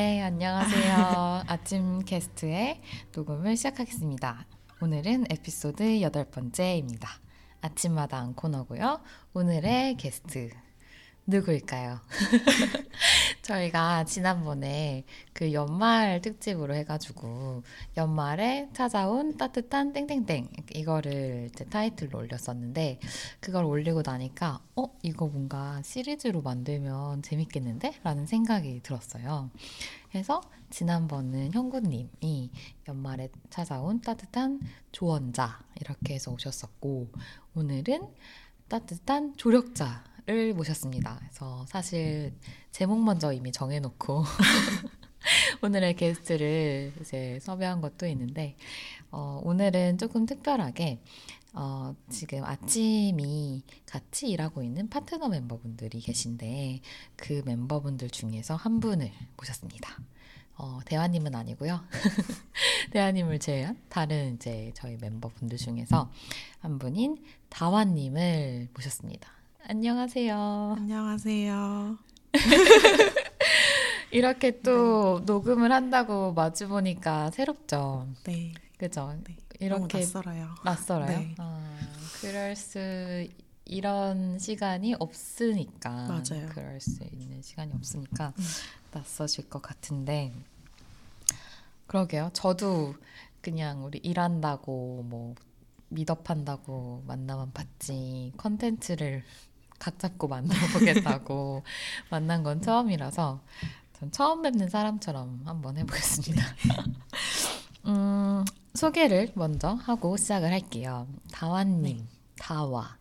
[0.00, 1.42] 네, 안녕하세요.
[1.50, 2.80] 아침 캐스트의
[3.16, 4.46] 녹음을 시작하겠습니다.
[4.80, 7.08] 오늘은 에피소드 여덟 번째입니다.
[7.62, 9.00] 아침마당 코너고요.
[9.32, 10.50] 오늘의 게스트
[11.26, 11.98] 누구일까요?
[13.48, 17.62] 저희가 지난번에 그 연말 특집으로 해가지고
[17.96, 23.00] 연말에 찾아온 따뜻한 땡땡땡 이거를 이제 타이틀로 올렸었는데
[23.40, 28.00] 그걸 올리고 나니까 어 이거 뭔가 시리즈로 만들면 재밌겠는데?
[28.02, 29.50] 라는 생각이 들었어요.
[30.10, 32.50] 그래서 지난번은 형구님이
[32.86, 34.60] 연말에 찾아온 따뜻한
[34.92, 37.08] 조언자 이렇게 해서 오셨었고
[37.54, 38.08] 오늘은
[38.68, 41.16] 따뜻한 조력자 를 모셨습니다.
[41.20, 42.34] 그래서 사실
[42.70, 44.24] 제목 먼저 이미 정해놓고
[45.64, 48.54] 오늘의 게스트를 이제 섭외한 것도 있는데
[49.10, 51.00] 어, 오늘은 조금 특별하게
[51.54, 56.82] 어, 지금 아침이 같이 일하고 있는 파트너 멤버분들이 계신데
[57.16, 59.96] 그 멤버분들 중에서 한 분을 모셨습니다.
[60.56, 61.80] 어, 대화님은 아니고요.
[62.92, 66.12] 대화님을 제외한 다른 이제 저희 멤버분들 중에서
[66.60, 69.37] 한 분인 다화님을 모셨습니다.
[69.66, 70.74] 안녕하세요.
[70.78, 71.98] 안녕하세요.
[74.10, 75.24] 이렇게 또 네.
[75.26, 78.06] 녹음을 한다고 마주 보니까 새롭죠.
[78.24, 78.54] 네.
[78.78, 79.14] 그죠?
[79.24, 79.36] 네.
[79.60, 80.54] 이렇게 낯설어요.
[80.64, 81.18] 낯설어요.
[81.18, 81.34] 네.
[81.38, 81.76] 아,
[82.20, 82.78] 그럴 수
[83.64, 86.48] 이런 시간이 없으니까 맞아요.
[86.50, 88.44] 그럴 수 있는 시간이 없으니까 음.
[88.92, 90.32] 낯서실 것 같은데
[91.86, 92.30] 그러게요.
[92.32, 92.94] 저도
[93.42, 95.34] 그냥 우리 일한다고 뭐
[95.90, 99.24] 미덕한다고 만나만 봤지 컨텐츠를
[99.78, 101.62] 각 잡고 만나보겠다고
[102.10, 103.40] 만난 건 처음이라서
[103.98, 106.44] 전 처음 뵙는 사람처럼 한번 해보겠습니다.
[107.86, 108.44] 음,
[108.74, 111.06] 소개를 먼저 하고 시작을 할게요.
[111.32, 112.04] 다와님, 네.
[112.38, 112.98] 다와.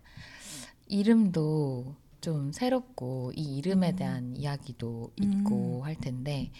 [0.88, 3.96] 이름도 좀 새롭고 이 이름에 음.
[3.96, 5.84] 대한 이야기도 있고 음.
[5.84, 6.52] 할 텐데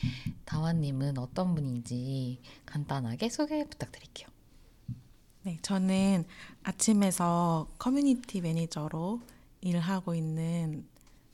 [0.46, 4.28] 다와님은 어떤 분인지 간단하게 소개 부탁드릴게요.
[5.44, 6.26] 네, 저는
[6.64, 9.22] 아침에서 커뮤니티 매니저로
[9.62, 10.86] 일하고 있는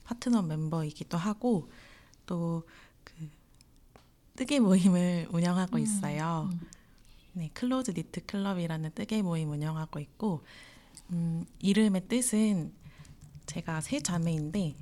[0.04, 1.70] 파트너 멤버이기도 하고
[2.26, 2.64] 또
[3.04, 3.30] 그
[4.36, 6.50] 뜨개 모임을 운영하고 음, 있어요.
[6.52, 6.60] 음.
[7.34, 10.44] 네, Close Knit Club이라는 뜨개 모임 운영하고 있고
[11.12, 12.72] 음, 이름의 뜻은
[13.46, 14.76] 제가 세 자매인데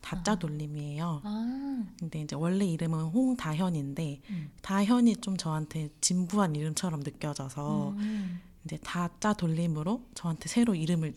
[0.00, 0.36] 다짜 아.
[0.36, 1.20] 돌림이에요.
[1.24, 1.84] 아.
[1.98, 4.50] 근데 이제 원래 이름은 홍다현인데 음.
[4.62, 8.40] 다현이 좀 저한테 진부한 이름처럼 느껴져서 음.
[8.64, 11.14] 이제 다짜 돌림으로 저한테 새로 이름을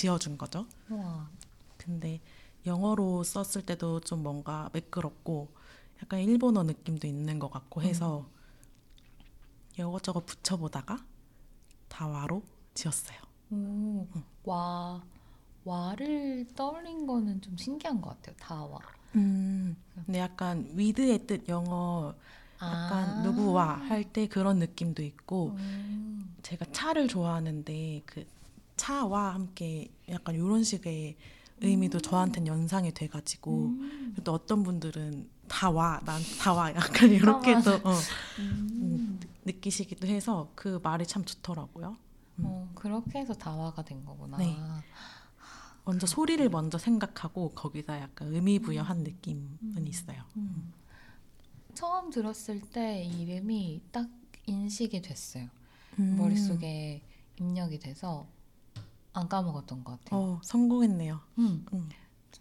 [0.00, 0.66] 지어준 거죠.
[0.90, 1.26] 와.
[1.78, 2.20] 근데
[2.66, 5.48] 영어로 썼을 때도 좀 뭔가 매끄럽고
[6.02, 9.78] 약간 일본어 느낌도 있는 것 같고 해서 음.
[9.78, 11.02] 이것저것 붙여보다가
[11.88, 12.42] 다와로
[12.74, 13.16] 지었어요.
[13.50, 14.24] 오, 응.
[14.44, 15.02] 와
[15.64, 18.36] 와를 떠올린 거는 좀 신기한 것 같아요.
[18.38, 18.78] 다와.
[19.14, 22.14] 음, 근데 약간 위드의 뜻 영어
[22.60, 26.36] 약간 아~ 누구와 할 때 그런 느낌도 있고 음.
[26.42, 28.26] 제가 차를 좋아하는데 그
[28.76, 31.16] 차와 함께 약간 이런 식의
[31.60, 32.02] 의미도 음.
[32.02, 34.14] 저한테는 연상이 돼가지고 음.
[34.24, 37.92] 또 어떤 분들은 다 와, 난 다 와, 약간 이렇게도 어,
[38.40, 38.68] 음.
[38.72, 39.20] 음.
[39.44, 41.96] 느끼시기도 해서 그 말이 참 좋더라고요.
[42.40, 42.44] 음.
[42.44, 44.36] 어, 그렇게 해서 다와가 된 거구나.
[44.38, 44.54] 네.
[45.84, 46.06] 먼저 그렇구나.
[46.06, 50.22] 소리를 먼저 생각하고 거기다 약간 의미 부여한 느낌은 있어요.
[51.74, 54.08] 처음 들었을 때 이름이 딱
[54.46, 55.48] 인식이 됐어요.
[55.96, 57.02] 머릿속에
[57.38, 58.26] 입력이 돼서
[59.16, 60.20] 안 까먹었던 것 같아요.
[60.20, 61.20] 어, 성공했네요.
[61.38, 61.64] 음.
[61.72, 61.88] 음.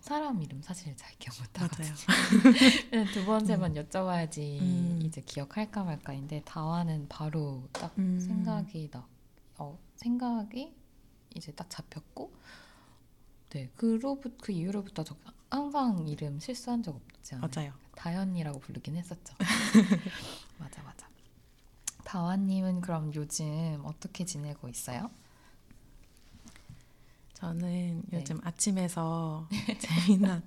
[0.02, 1.94] 사람 이름 사실 잘 기억 못하거든요.
[3.14, 3.84] 두 번, 세번 음.
[3.84, 5.00] 여쭤봐야지 음.
[5.02, 8.20] 이제 기억할까 말까인데 다와는 바로 딱 음.
[8.20, 9.08] 생각이 나,
[9.58, 10.76] 어, 생각이
[11.34, 12.34] 이제 딱 잡혔고,
[13.52, 15.16] 네, 그로부터 그 이후로부터 저
[15.50, 17.50] 항상 이름 실수한 적 없지 않아요?
[17.56, 17.74] 맞아요.
[17.96, 19.34] 다현이라고 부르긴 했었죠.
[20.60, 21.08] 맞아, 맞아.
[22.04, 25.10] 다와님은 그럼 요즘 어떻게 지내고 있어요?
[27.36, 28.18] 저는 네.
[28.18, 29.48] 요즘 아침에서
[29.80, 30.44] 재미난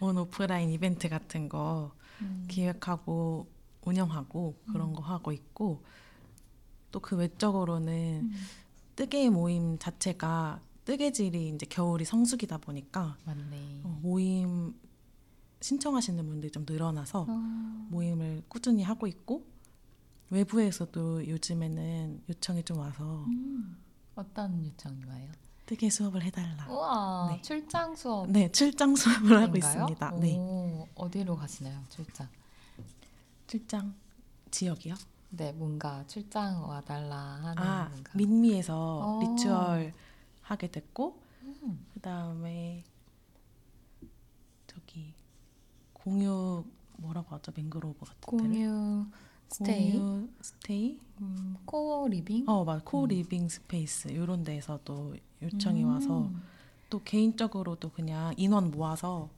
[0.00, 2.46] 온 오프라인 이벤트 같은 거 음.
[2.48, 3.48] 기획하고
[3.82, 4.92] 운영하고 그런 음.
[4.94, 5.82] 거 하고 있고
[6.96, 8.32] 또 그 외적으로는 음.
[8.94, 13.18] 뜨개 모임 자체가 뜨개질이 이제 겨울이 성수기다 보니까
[13.84, 14.74] 어, 모임
[15.60, 17.86] 신청하시는 분들이 좀 늘어나서 어.
[17.90, 19.46] 모임을 꾸준히 하고 있고
[20.30, 23.76] 외부에서도 요즘에는 요청이 좀 와서 음.
[24.14, 25.30] 어떤 요청이 와요?
[25.66, 26.66] 뜨개 수업을 해달라.
[26.68, 27.42] 우와, 네.
[27.42, 28.30] 출장 수업.
[28.30, 30.14] 네, 출장 수업을 하고 있습니다.
[30.14, 30.90] 오, 네.
[30.94, 32.28] 어디로 가시나요, 출장?
[33.48, 33.94] 출장
[34.52, 34.94] 지역이요?
[35.30, 38.12] 네, 뭔가 출장 와달라 하는 아, 뭔가.
[38.14, 39.20] 민미에서 오.
[39.20, 39.92] 리추얼
[40.42, 41.84] 하게 됐고, 음.
[41.92, 42.84] 그 다음에
[44.68, 45.12] 저기
[45.92, 46.64] 공유 뭐
[46.98, 47.52] 뭐라고 하죠?
[47.56, 48.20] 맹그로브 같은?
[48.20, 49.04] 공유
[49.48, 51.00] stay, 공유 stay?
[51.20, 52.48] 음, co-living.
[52.48, 52.82] 어, 맞아.
[52.84, 53.08] co 음.
[53.08, 55.16] living space 이런 데에서도
[55.52, 55.88] 요청이 음.
[55.90, 56.30] 와서
[56.90, 59.28] 또 개인적으로도 그냥 인원 모아서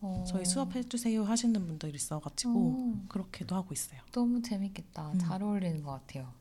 [0.00, 0.24] 어.
[0.26, 4.00] 저희 수업해 주세요 하시는 분들 있어가지고 어, 그렇게도 하고 있어요.
[4.12, 5.12] 너무 재밌겠다.
[5.12, 5.18] 음.
[5.18, 6.32] 잘 어울리는 것 같아요.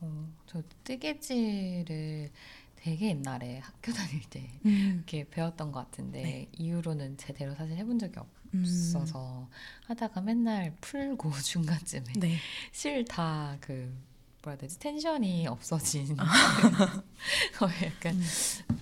[0.00, 2.30] 어, 저 뜨개질을
[2.76, 6.48] 되게 옛날에 학교 다닐 때 이렇게 배웠던 것 같은데 네.
[6.58, 8.20] 이후로는 제대로 사실 해본 적이
[8.54, 8.60] 음.
[8.64, 9.48] 없어서
[9.86, 12.38] 하다가 맨날 풀고 중간쯤에 네.
[12.72, 13.94] 실다그
[14.42, 16.16] 뭐라 해야 되지 텐션이 없어진
[17.56, 18.22] 거의 약간 음.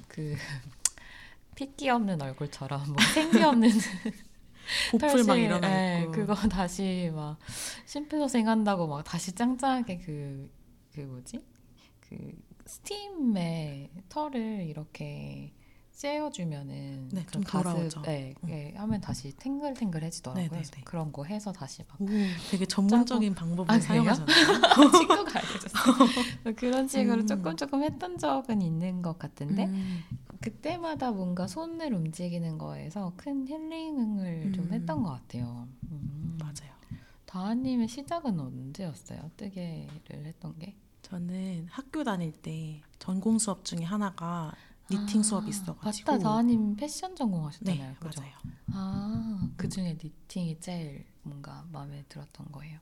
[0.08, 0.36] 그
[1.54, 3.68] 핏기 없는 얼굴처럼 뭐 생기 없는
[4.92, 6.12] 보풀 막 털실, 일어나 예, 있고.
[6.12, 7.38] 그거 다시 막
[7.86, 10.50] 심폐소생 한다고 막 다시 짱짱하게 그,
[10.94, 11.44] 그 뭐지?
[12.00, 12.32] 그
[12.64, 15.52] 스팀에 털을 이렇게
[16.00, 18.00] 쐬어주면은 네, 그좀 돌아오죠.
[18.02, 18.48] 네, 음.
[18.48, 20.42] 예, 하면 다시 탱글탱글해지더라고요.
[20.42, 20.80] 네, 네, 그래서 네.
[20.82, 22.06] 그런 거 해서 다시 막 오,
[22.50, 23.78] 되게 전문적인 방법을 아?
[23.78, 24.34] 사용하셨네요.
[24.96, 26.54] 친구가 알려줬어요.
[26.56, 27.26] 그런 식으로 음.
[27.26, 30.00] 조금 조금 했던 적은 있는 것 같은데 음.
[30.40, 34.72] 그때마다 뭔가 손을 움직이는 거에서 큰 힐링을 좀 음.
[34.72, 35.68] 했던 것 같아요.
[35.90, 36.38] 음.
[36.40, 36.72] 맞아요.
[37.26, 39.30] 다하님의 시작은 언제였어요?
[39.36, 40.74] 뜨개를 했던 게?
[41.02, 44.54] 저는 학교 다닐 때 전공 수업 중에 하나가
[44.90, 47.90] 니팅 아, 수업이 있어가지고 맞다, 다하님 패션 전공하셨잖아요.
[47.90, 48.20] 네 그죠?
[48.20, 48.32] 맞아요.
[48.72, 52.78] 아, 그 중에 니팅이 제일 뭔가 마음에 들었던 거예요.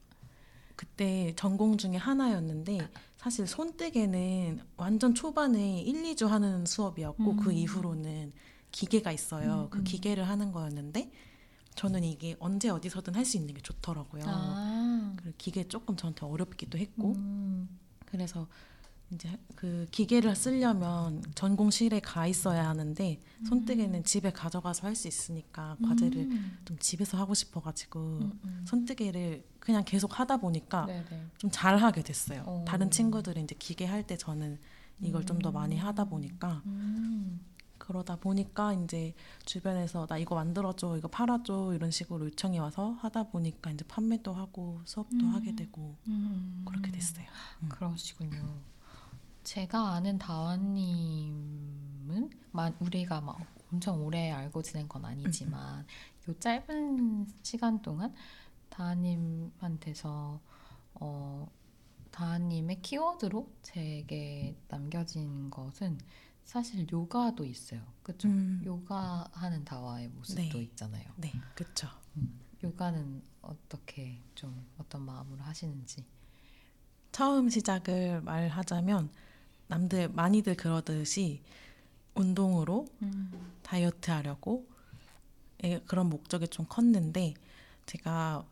[0.77, 2.79] 그때 전공 중에 하나였는데
[3.17, 7.37] 사실 손뜨개는 완전 초반에 1, 2주 하는 수업이었고 음.
[7.37, 8.33] 그 이후로는
[8.71, 9.63] 기계가 있어요.
[9.65, 9.85] 음, 그 음.
[9.85, 11.11] 기계를 하는 거였는데
[11.75, 14.23] 저는 이게 언제 어디서든 할 수 있는 게 좋더라고요.
[14.27, 17.69] 아, 그리고 기계 조금 저한테 어렵기도 했고 음,
[18.07, 18.47] 그래서
[19.11, 23.19] 이제 그 기계를 쓰려면 전공실에 가 있어야 하는데
[23.49, 28.65] 손뜨개는 집에 가져가서 할 수 있으니까 과제를 음, 좀 집에서 하고 싶어가지고 음, 음.
[28.67, 31.27] 손뜨개를 그냥 계속 하다 보니까 네네.
[31.39, 32.43] 좀 잘하게 됐어요.
[32.47, 32.65] 어.
[32.67, 34.59] 다른 친구들이 이제 기계 할 때 저는
[35.01, 37.41] 이걸 좀 더 많이 하다 보니까 음,
[37.79, 39.15] 그러다 보니까 이제
[39.47, 44.81] 주변에서 나 이거 만들어줘, 이거 팔아줘 이런 식으로 요청이 와서 하다 보니까 이제 판매도 하고
[44.85, 45.35] 수업도 음.
[45.35, 46.63] 하게 되고 음.
[46.67, 47.25] 그렇게 됐어요.
[47.63, 47.69] 음.
[47.71, 48.61] 그러시군요.
[49.49, 51.31] 제가 아는 다원님은
[52.53, 53.41] 마- 우리가 막
[53.73, 55.87] 엄청 오래 알고 지낸 건 아니지만
[56.29, 58.15] 요 짧은 시간 동안
[58.69, 60.39] 다하님한테서
[60.97, 61.51] 어,
[62.11, 65.97] 다하님의 키워드로 제게 남겨진 것은
[66.45, 67.81] 사실 요가도 있어요.
[68.03, 68.29] 그렇죠?
[68.29, 68.61] 음.
[68.67, 70.63] 요가 하는 다와의 모습도 네.
[70.65, 71.11] 있잖아요.
[71.17, 71.89] 네, 그렇죠.
[72.19, 76.05] 음, 요가는 어떻게 좀 어떤 마음으로 하시는지.
[77.13, 79.11] 처음 시작을 말하자면
[79.69, 81.43] 남들 많이들 그러듯이
[82.15, 82.87] 운동으로
[83.63, 84.67] 다이어트 하려고
[85.65, 87.35] 예, 그런 목적이 좀 컸는데
[87.87, 88.45] 제가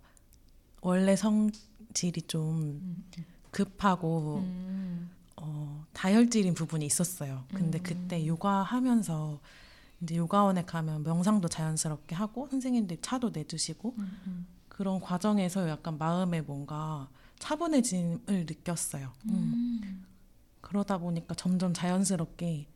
[0.80, 3.04] 원래 성질이 좀 음,
[3.50, 5.10] 급하고 음.
[5.36, 7.44] 어, 다혈질인 부분이 있었어요.
[7.52, 7.82] 근데 음.
[7.82, 9.40] 그때 요가 하면서
[10.00, 14.46] 이제 요가원에 가면 명상도 자연스럽게 하고 선생님들 차도 내주시고 음, 음.
[14.68, 17.08] 그런 과정에서 약간 마음에 뭔가
[17.38, 19.12] 차분해짐을 느꼈어요.
[19.28, 20.05] 음.
[20.66, 20.68] 음.
[20.68, 22.66] 그러다 보니까 점점 자연스럽게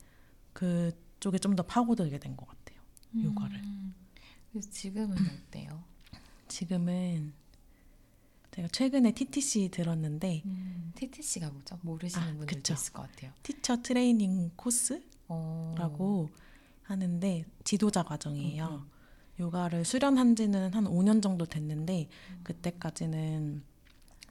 [0.52, 2.80] 그쪽에 좀 더 파고들게 된 것 같아요.
[3.24, 3.56] 요가를.
[3.58, 3.94] 음.
[4.52, 5.16] 그래서 지금은
[5.48, 5.82] 어때요?
[6.48, 7.32] 지금은
[8.52, 10.92] 제가 최근에 TTC 들었는데 음.
[10.96, 11.78] TTC가 뭐죠?
[11.82, 12.74] 모르시는 아, 분들도 그쵸.
[12.74, 13.32] 있을 것 같아요.
[13.42, 16.28] 티처 트레이닝 코스라고 어.
[16.82, 18.66] 하는데 지도자 과정이에요.
[18.66, 18.90] 음, 음.
[19.38, 22.08] 요가를 수련한 지는 한 5년 정도 됐는데
[22.42, 23.62] 그때까지는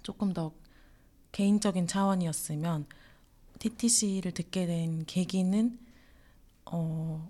[0.04, 0.54] 조금 더
[1.32, 2.86] 개인적인 차원이었으면
[3.60, 5.78] TTC를 듣게 된 계기는
[6.66, 7.30] 어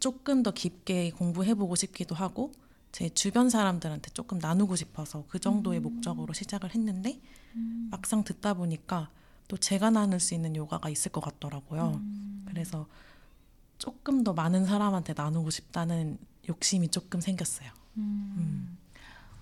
[0.00, 2.52] 조금 더 깊게 공부해보고 싶기도 하고
[2.92, 5.82] 제 주변 사람들한테 조금 나누고 싶어서 그 정도의 음.
[5.82, 7.20] 목적으로 시작을 했는데
[7.54, 7.88] 음.
[7.90, 9.10] 막상 듣다 보니까
[9.48, 11.92] 또 제가 나눌 수 있는 요가가 있을 것 같더라고요.
[11.96, 12.44] 음.
[12.46, 12.86] 그래서
[13.78, 16.18] 조금 더 많은 사람한테 나누고 싶다는
[16.48, 17.70] 욕심이 조금 생겼어요.
[17.96, 18.77] 음.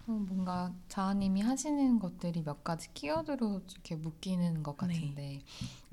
[0.08, 4.94] 어, 뭔가 자아님이 하시는 것들이 몇 가지 키워드로 이렇게 묶이는 것 네.
[4.94, 5.40] 같은데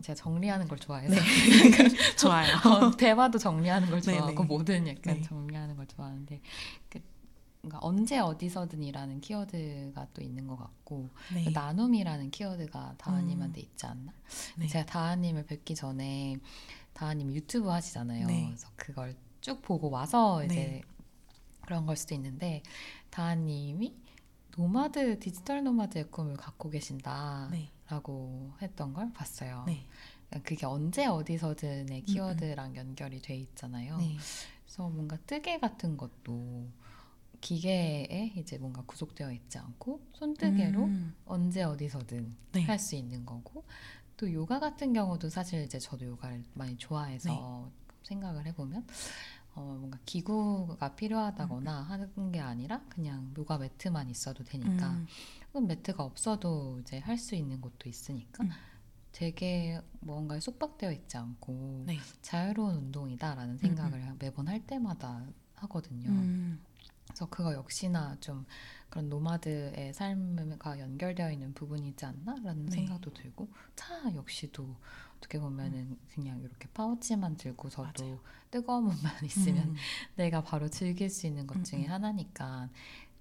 [0.01, 1.15] 제가 정리하는 걸 좋아해서
[2.19, 2.55] 좋아요.
[2.57, 4.17] 어, 대화도 정리하는 걸 네네.
[4.19, 5.21] 좋아하고 뭐든 약간 네.
[5.23, 6.41] 정리하는 걸 좋아하는데
[6.89, 6.99] 그,
[7.61, 11.45] 뭔가 언제 어디서든이라는 키워드가 또 있는 것 같고 네.
[11.45, 14.13] 그 나눔이라는 키워드가 다하님한테 있지 않나?
[14.57, 14.67] 네.
[14.67, 16.37] 제가 다하님을 뵙기 전에
[16.93, 18.27] 다하님 유튜브 하시잖아요.
[18.27, 18.45] 네.
[18.45, 20.81] 그래서 그걸 쭉 보고 와서 이제 네.
[21.61, 22.61] 그런 걸 수도 있는데
[23.09, 24.02] 다하님이
[24.55, 27.69] nomad 디지털 nomad의 꿈을 갖고 계신다라고 네.
[28.61, 29.63] 했던 걸 봤어요.
[29.65, 29.87] 네.
[30.43, 33.97] 그게 언제 어디서든의 키워드랑 연결이 돼 있잖아요.
[33.97, 34.17] 네.
[34.65, 36.67] 그래서 뭔가 뜨개 같은 것도
[37.41, 41.15] 기계에 이제 뭔가 구속되어 있지 않고 손뜨개로 음.
[41.25, 42.61] 언제 어디서든 네.
[42.63, 43.63] 할수 있는 거고
[44.17, 47.71] 또 요가 같은 경우도 사실 이제 저도 요가를 많이 좋아해서 네.
[48.03, 48.85] 생각을 해보면
[49.55, 54.89] 어, 뭔가 기구가 필요하다거나 하는 게 아니라 그냥 요가 매트만 있어도 되니까
[55.55, 55.67] 음.
[55.67, 58.49] 매트가 없어도 이제 할 수 있는 곳도 있으니까 음.
[59.11, 61.99] 되게 뭔가에 속박되어 있지 않고 네.
[62.23, 65.23] 자유로운 운동이다라는 생각을 매번 할 때마다
[65.55, 66.09] 하거든요.
[66.09, 66.59] 음.
[67.05, 68.45] 그래서 그거 역시나 좀
[68.89, 72.71] 그런 노마드의 삶과 연결되어 있는 부분이지 않나라는 네.
[72.71, 74.75] 생각도 들고 차 역시도
[75.23, 78.19] 어떻게 보면은 그냥 이렇게 파우치만 들고서도 맞아요.
[78.51, 79.75] 뜨거운 물만 있으면 음.
[80.15, 81.91] 내가 바로 즐길 수 있는 것 중에 음, 음.
[81.91, 82.69] 하나니까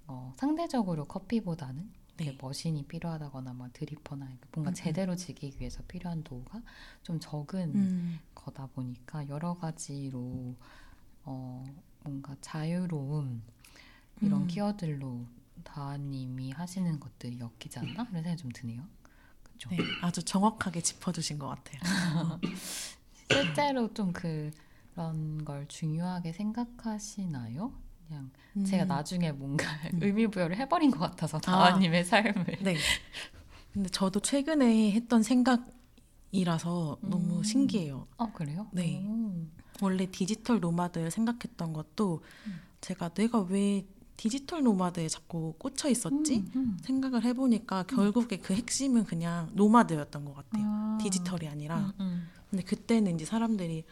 [0.07, 2.37] 어, 상대적으로 커피보다는 네.
[2.39, 4.73] 머신이 필요하다거나 뭐 드리퍼나 뭔가 음, 음.
[4.73, 6.61] 제대로 즐기기 위해서 필요한 도구가
[7.01, 8.19] 좀 적은 음.
[8.35, 10.55] 거다 보니까 여러 가지로
[11.23, 11.63] 어,
[12.03, 13.41] 뭔가 자유로움
[14.21, 14.47] 이런 음.
[14.47, 15.25] 키워드로
[15.63, 17.91] 다님이 하시는 것들이 엮이지 않나?
[17.91, 18.83] 이런 생각이 좀 드네요.
[19.63, 19.69] 그렇죠?
[19.69, 22.39] 네, 아주 정확하게 짚어주신 것 같아요.
[23.29, 27.73] 실제로 좀 그런 걸 중요하게 생각하시나요?
[28.07, 28.31] 그냥
[28.65, 28.87] 제가 음.
[28.87, 29.99] 나중에 뭔가 음.
[30.03, 32.75] 의미 부여를 해버린 것 같아서 다님의 삶을 네.
[33.73, 37.43] 근데 저도 최근에 했던 생각이라서 너무 음.
[37.43, 38.07] 신기해요.
[38.17, 38.67] 어 그래요?
[38.71, 39.03] 네.
[39.03, 39.47] 오.
[39.81, 42.61] 원래 디지털 nomad 생각했던 것도 음.
[42.81, 43.85] 제가 내가 왜
[44.17, 46.37] 디지털 nomad에 자꾸 꽂혀 있었지?
[46.37, 46.77] 음, 음.
[46.83, 50.63] 생각을 해보니까 결국에 그 핵심은 그냥 nomad였던 것 같아요.
[50.65, 50.97] 아.
[51.01, 51.79] 디지털이 아니라.
[51.79, 52.27] 음, 음.
[52.49, 53.83] 근데 그때는 이제 사람들이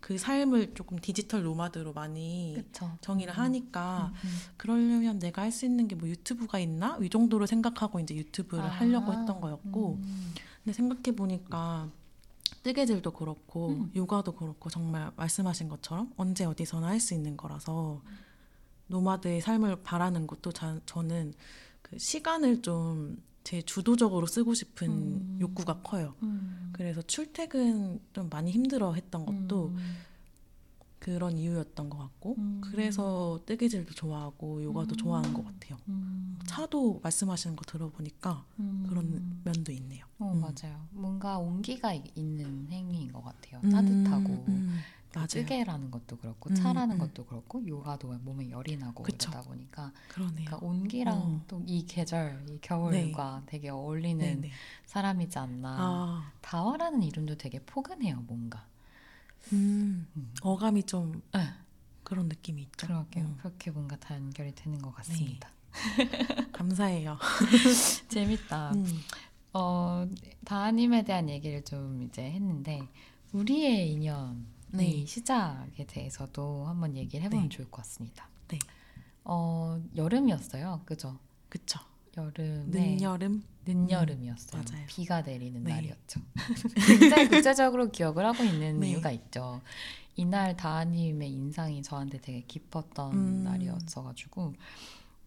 [0.00, 2.96] 그 삶을 조금 디지털 nomad로 많이 그쵸.
[3.00, 4.30] 정의를 음, 하니까 음, 음.
[4.56, 6.98] 그러려면 내가 할 수 있는 게 뭐 YouTube가 있나?
[7.02, 10.34] 이 정도로 생각하고 이제 YouTube를 아, 하려고 했던 거였고 음.
[10.64, 11.88] 근데 생각해 보니까
[12.62, 13.90] 뜨개질도 그렇고 음.
[13.94, 18.02] 요가도 그렇고 정말 말씀하신 것처럼 언제 어디서나 할 수 있는 거라서
[18.88, 21.32] 노마드의 삶을 바라는 것도 자, 저는
[21.82, 25.38] 그 시간을 좀 제 주도적으로 쓰고 싶은 음.
[25.40, 26.14] 욕구가 커요.
[26.22, 26.68] 음.
[26.74, 29.96] 그래서 출퇴근 좀 많이 힘들어 했던 것도 음.
[30.98, 32.60] 그런 이유였던 것 같고 음.
[32.62, 34.96] 그래서 뜨개질도 좋아하고 요가도 음.
[34.98, 35.78] 좋아하는 것 같아요.
[35.88, 36.38] 음.
[36.46, 38.84] 차도 말씀하시는 거 들어보니까 음.
[38.86, 40.04] 그런 면도 있네요.
[40.18, 40.42] 어 음.
[40.42, 40.84] 맞아요.
[40.90, 43.62] 뭔가 온기가 이- 있는 행위인 것 같아요.
[43.64, 44.44] 음, 따뜻하고
[45.14, 45.26] 맞아요.
[45.26, 46.98] 뜨개라는 것도 그렇고 음, 차라는 음.
[46.98, 49.30] 것도 그렇고 요가도 몸에 열이 나고 그쵸.
[49.30, 50.44] 그러다 보니까 그러네요.
[50.44, 51.44] 그러니까 온기랑 어.
[51.48, 54.50] 또이 계절 이 겨울과 되게 어울리는 네 네.
[54.86, 55.76] 사람이지 않나.
[55.78, 58.66] 아, 다화라는 이름도 되게 포근해요 뭔가.
[59.52, 60.34] 음, 음.
[60.42, 61.48] 어감이 좀 네,
[62.02, 62.86] 그런 느낌이 있죠.
[62.86, 63.24] 그러게요.
[63.24, 65.50] 음, 그렇게 뭔가 다 연결이 되는 것 같습니다.
[66.52, 67.18] 감사해요.
[68.08, 68.72] 재밌다.
[68.72, 68.84] 음,
[69.52, 70.06] 어,
[70.44, 72.82] 다하님에 대한 얘기를 좀 이제 했는데
[73.32, 75.06] 우리의 인연 이 네.
[75.06, 77.56] 시작에 대해서도 한번 얘기를 해보면 네.
[77.56, 78.28] 좋을 것 같습니다.
[78.48, 78.58] 네.
[79.24, 80.82] 어, 여름이었어요.
[80.84, 81.18] 그죠?
[81.48, 81.80] 그쵸.
[82.16, 83.42] 여름에 늦여름.
[83.66, 84.62] 늦여름이었어요.
[84.62, 84.86] 맞아요.
[84.88, 85.74] 비가 내리는 네.
[85.74, 86.20] 날이었죠.
[86.98, 88.90] 굉장히 구체적으로 기억을 하고 있는 네.
[88.90, 89.60] 이유가 있죠.
[90.16, 93.44] 이날 다하님의 인상이 저한테 되게 깊었던 음.
[93.44, 94.54] 날이었어가지고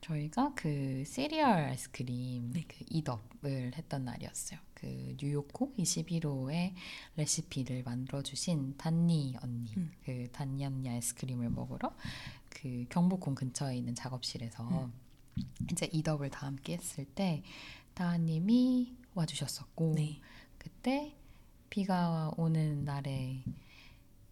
[0.01, 2.65] 저희가 그 시리얼 아이스크림 네.
[2.67, 4.59] 그 이덕을 했던 날이었어요.
[4.73, 6.73] 그 뉴요코 21호의
[7.15, 9.91] 레시피를 만들어 주신 단니 언니, 음.
[10.03, 11.95] 그 단니 언니 아이스크림을 먹으러
[12.49, 14.91] 그 경복궁 근처에 있는 작업실에서 음.
[15.71, 17.43] 이제 이덕을 다 함께 했을 때
[17.93, 20.19] 다하님이 와주셨었고 네.
[20.57, 21.15] 그때
[21.69, 23.43] 비가 오는 날에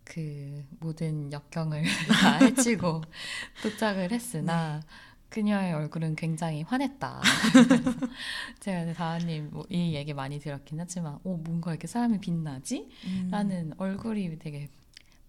[0.03, 1.83] 그 모든 역경을
[2.21, 3.03] 다 헤치고
[3.61, 4.81] 도착을 했으나
[5.29, 7.21] 그녀의 얼굴은 굉장히 환했다.
[7.53, 7.91] 그래서
[8.59, 12.89] 제가 다하님 뭐 이 얘기 많이 들었긴 하지만, 오 뭔가 이렇게 사람이 빛나지?
[13.05, 14.69] 음, 라는 얼굴이 되게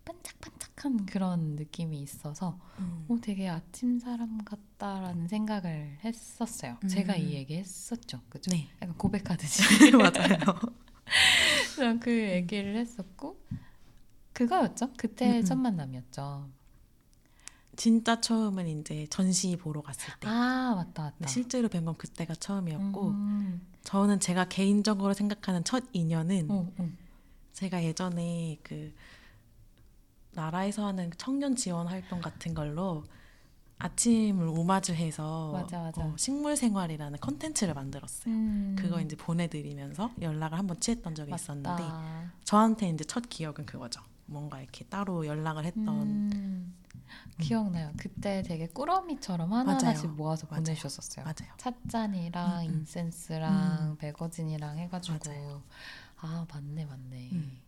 [0.04, 6.78] 반짝반짝한 그런 느낌이 있어서, 음, 오 되게 아침 사람 같다라는 생각을 했었어요.
[6.88, 7.30] 제가 이 음.
[7.33, 8.50] 얘기 했었죠, 그죠?
[8.50, 8.69] 네.
[8.80, 9.62] 약간 고백하듯이.
[9.92, 10.38] 맞아요.
[11.76, 13.38] 그래서 그 얘기를 했었고
[14.33, 14.92] 그거였죠.
[14.97, 15.45] 그때 음, 음.
[15.45, 16.49] 첫 만남이었죠.
[17.77, 20.29] 진짜 처음은 이제 전시 보러 갔을 때.
[20.29, 21.27] 아 맞다 맞다.
[21.29, 23.67] 실제로 뵌 건 그때가 처음이었고 음.
[23.85, 26.89] 저는 제가 개인적으로 생각하는 첫 인연은 어, 어.
[27.53, 28.93] 제가 예전에 그
[30.33, 33.05] 나라에서 하는 청년 지원 활동 같은 걸로
[33.79, 36.03] 아침을 오마주해서 맞아, 맞아.
[36.05, 38.33] 어, 식물 생활이라는 컨텐츠를 만들었어요.
[38.35, 38.77] 음.
[38.79, 41.43] 그거 이제 보내드리면서 연락을 한번 취했던 적이 맞다.
[41.43, 41.83] 있었는데
[42.45, 44.03] 저한테 이제 첫 기억은 그거죠.
[44.27, 46.75] 뭔가 이렇게 따로 연락을 했던 음.
[47.40, 47.92] 기억나요.
[47.97, 50.16] 그때 되게 꾸러미처럼 하나하나씩 맞아요.
[50.16, 50.62] 모아서 맞아요.
[50.62, 51.25] 보내주셨었어요.
[51.25, 51.52] 맞아요.
[51.56, 52.75] 찻잔이랑 음, 음.
[52.80, 55.62] incense랑 magazine이랑 해가지고 맞아요.
[56.18, 57.30] 아 맞네 맞네.
[57.32, 57.61] 음.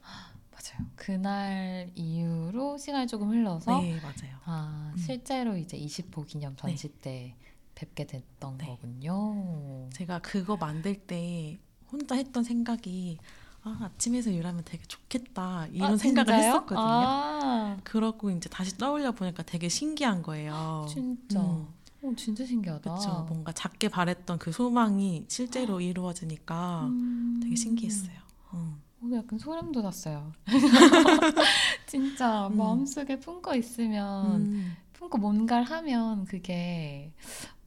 [0.00, 0.90] 맞아 맞아요.
[0.94, 4.38] 그날 이후로 시간이 조금 흘러서 네, 맞아요.
[4.44, 4.98] 아 음.
[4.98, 7.36] 실제로 이제 20호 기념 전시 때
[7.74, 8.66] 뵙게 됐던 네.
[8.66, 9.88] 거군요.
[9.92, 11.58] 제가 그거 만들 때
[11.90, 13.18] 혼자 했던 생각이
[13.66, 16.34] 아, 아침에서 일하면 되게 좋겠다 이런 아, 생각을?
[16.34, 16.78] 했었거든요.
[16.80, 20.86] 아 그러고 이제 다시 떠올려 보니까 되게 신기한 거예요.
[20.88, 21.40] 진짜.
[21.40, 21.66] 음.
[22.02, 22.82] 어, 진짜 신기하다.
[22.82, 23.26] 그렇죠.
[23.28, 27.40] 뭔가 작게 바랬던 그 소망이 실제로 이루어지니까 음.
[27.42, 28.16] 되게 신기했어요.
[28.54, 28.80] 음.
[29.02, 30.32] 오늘 약간 소름 돋았어요.
[31.86, 32.58] 진짜 음.
[32.58, 34.76] 마음속에 품고 있으면 음.
[34.92, 37.12] 품고 뭔가를 하면 그게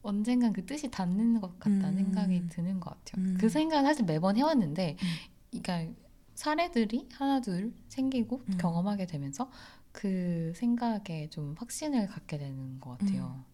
[0.02, 1.96] 언젠간 그 뜻이 닿는 것 같다는 음.
[1.96, 3.22] 생각이 드는 것 같아요.
[3.26, 3.36] 음.
[3.38, 5.08] 그 생각은 사실 매번 해왔는데, 음.
[5.50, 5.94] 그러니까
[6.34, 8.58] 사례들이 하나 둘 생기고 음.
[8.58, 9.50] 경험하게 되면서
[9.92, 13.44] 그 생각에 좀 확신을 갖게 되는 것 같아요.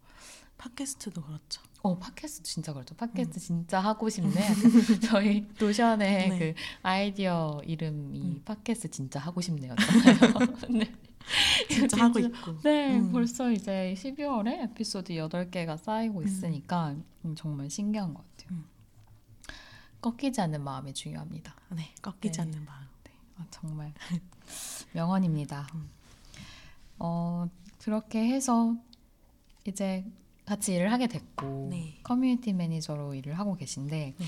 [0.58, 1.62] 팟캐스트도 그렇죠.
[1.82, 2.94] 어 팟캐스트 진짜 그렇죠.
[2.94, 4.34] 팟캐스트 진짜 하고 싶네.
[5.06, 6.38] 저희 노션의 네.
[6.38, 8.42] 그 아이디어 이름이 음.
[8.44, 9.74] 팟캐스트 진짜 하고 싶네요.
[10.70, 10.92] 네.
[11.68, 12.60] 진짜 하고 있고.
[12.62, 13.12] 네, 음.
[13.12, 16.24] 벌써 이제 12월에 에피소드 8개가 쌓이고 음.
[16.24, 18.36] 있으니까 음, 정말 신기한 것 같아요.
[20.06, 20.10] 음.
[20.12, 21.54] 꺾이지 않는 마음이 중요합니다.
[21.70, 22.42] 네, 꺾이지 네.
[22.42, 22.86] 않는 마음.
[23.38, 23.92] 아, 정말
[24.94, 25.66] 명언입니다.
[25.75, 25.90] 음.
[26.98, 27.48] 어,
[27.78, 28.75] 그렇게 해서
[29.66, 30.04] 이제
[30.46, 31.98] 같이 일을 하게 됐고 네.
[32.02, 34.26] 커뮤니티 매니저로 일을 하고 계신데 네.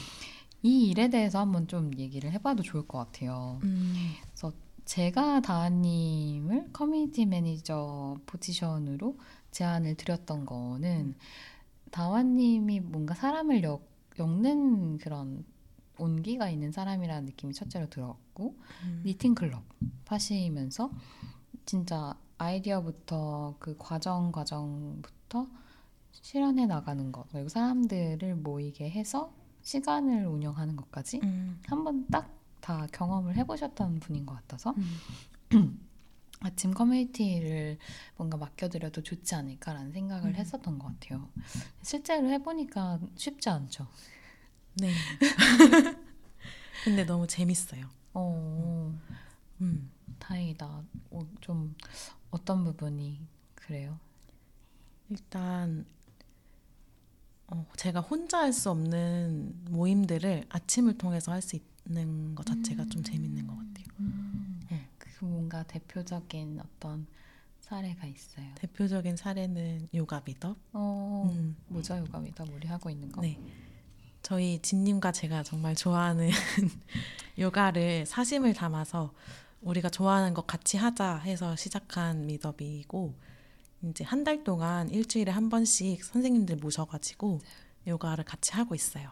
[0.62, 3.60] 이 일에 대해서 한번 좀 얘기를 해봐도 좋을 것 같아요.
[3.62, 3.94] 음.
[4.88, 9.18] 제가 다하님을 커뮤니티 매니저 포지션으로
[9.50, 11.14] 제안을 드렸던 거는
[11.90, 15.44] 다와님이 뭔가 사람을 엮, 는 그런
[15.98, 19.02] 온기가 있는 사람이라는 느낌이 첫째로 들었고 음.
[19.04, 19.62] 니팅 클럽
[20.06, 20.90] 하시면서
[21.64, 25.48] 진짜 아이디어부터 그 과정 과정부터
[26.12, 31.60] 실현해 나가는 것 그리고 사람들을 모이게 해서 시간을 운영하는 것까지 음.
[31.66, 34.74] 한번 딱 다 경험을 해보셨던 분인 것 같아서
[35.54, 35.80] 음.
[36.40, 37.78] 아침 커뮤니티를
[38.16, 40.34] 뭔가 맡겨드려도 좋지 않을까라는 생각을 음.
[40.36, 41.28] 했었던 것 같아요.
[41.82, 43.88] 실제로 해보니까 쉽지 않죠.
[44.80, 44.92] 네.
[46.84, 47.86] 근데 너무 재밌어요.
[48.14, 48.94] 어,
[49.60, 49.90] 음.
[50.18, 50.82] 다행이다.
[51.10, 51.74] 어, 좀
[52.30, 53.20] 어떤 부분이
[53.54, 53.98] 그래요?
[55.10, 55.84] 일단
[57.48, 63.02] 어, 제가 혼자 할 수 없는 모임들을 아침을 통해서 할 수 있는 것 자체가 좀
[63.02, 63.86] 재밌는 것 같아요.
[64.00, 64.86] 음, 네.
[64.98, 67.06] 그 뭔가 대표적인 어떤
[67.60, 68.46] 사례가 있어요.
[68.56, 70.58] 대표적인 사례는 요가 미덕.
[70.72, 71.56] 어, 음.
[71.68, 72.44] 모자 요가입니다.
[72.52, 73.22] 우리 하고 있는 거.
[73.22, 73.38] 네.
[74.22, 76.28] 저희 진님과 제가 정말 좋아하는
[77.38, 79.12] 요가를 사심을 담아서
[79.62, 83.14] 우리가 좋아하는 것 같이 하자 해서 시작한 미더비이고
[83.84, 87.40] 이제 한 달 동안 일주일에 한 번씩 선생님들 모셔가지고
[87.86, 89.10] 요가를 같이 하고 있어요.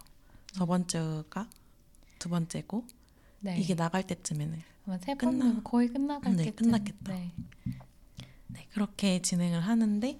[0.53, 1.49] 저번 주가
[2.19, 2.85] 두 번째고
[3.41, 3.59] 네.
[3.59, 7.13] 이게 나갈 때쯤에는 아마 세 끝나- 거의 끝나갈 네, 때 끝났겠다.
[7.13, 7.33] 네.
[8.49, 10.19] 네, 그렇게 진행을 하는데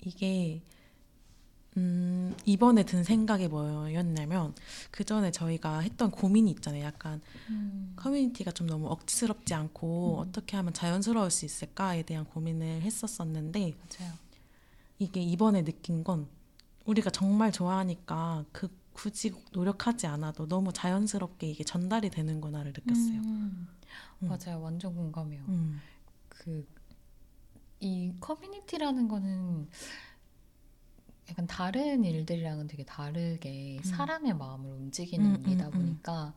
[0.00, 0.62] 이게
[1.78, 4.54] 음, 이번에 든 생각이 뭐였냐면
[4.90, 6.84] 그 전에 저희가 했던 고민이 있잖아요.
[6.84, 7.92] 약간 음.
[7.96, 10.28] 커뮤니티가 좀 너무 억지스럽지 않고 음.
[10.28, 14.12] 어떻게 하면 자연스러울 수 있을까에 대한 고민을 했었었는데 맞아요.
[14.98, 16.26] 이게 이번에 느낀 건
[16.84, 23.20] 우리가 정말 좋아하니까 그 굳이 노력하지 않아도 너무 자연스럽게 이게 전달이 되는구나를 느꼈어요.
[23.20, 23.68] 음.
[24.22, 24.28] 음.
[24.28, 24.60] 맞아요.
[24.60, 25.44] 완전 공감해요.
[25.48, 25.80] 음.
[27.80, 29.68] 그이 커뮤니티라는 거는
[31.30, 33.82] 약간 다른 일들이랑은 되게 다르게 음.
[33.82, 35.70] 사람의 마음을 움직이는 음, 음, 일이다 음.
[35.72, 36.34] 보니까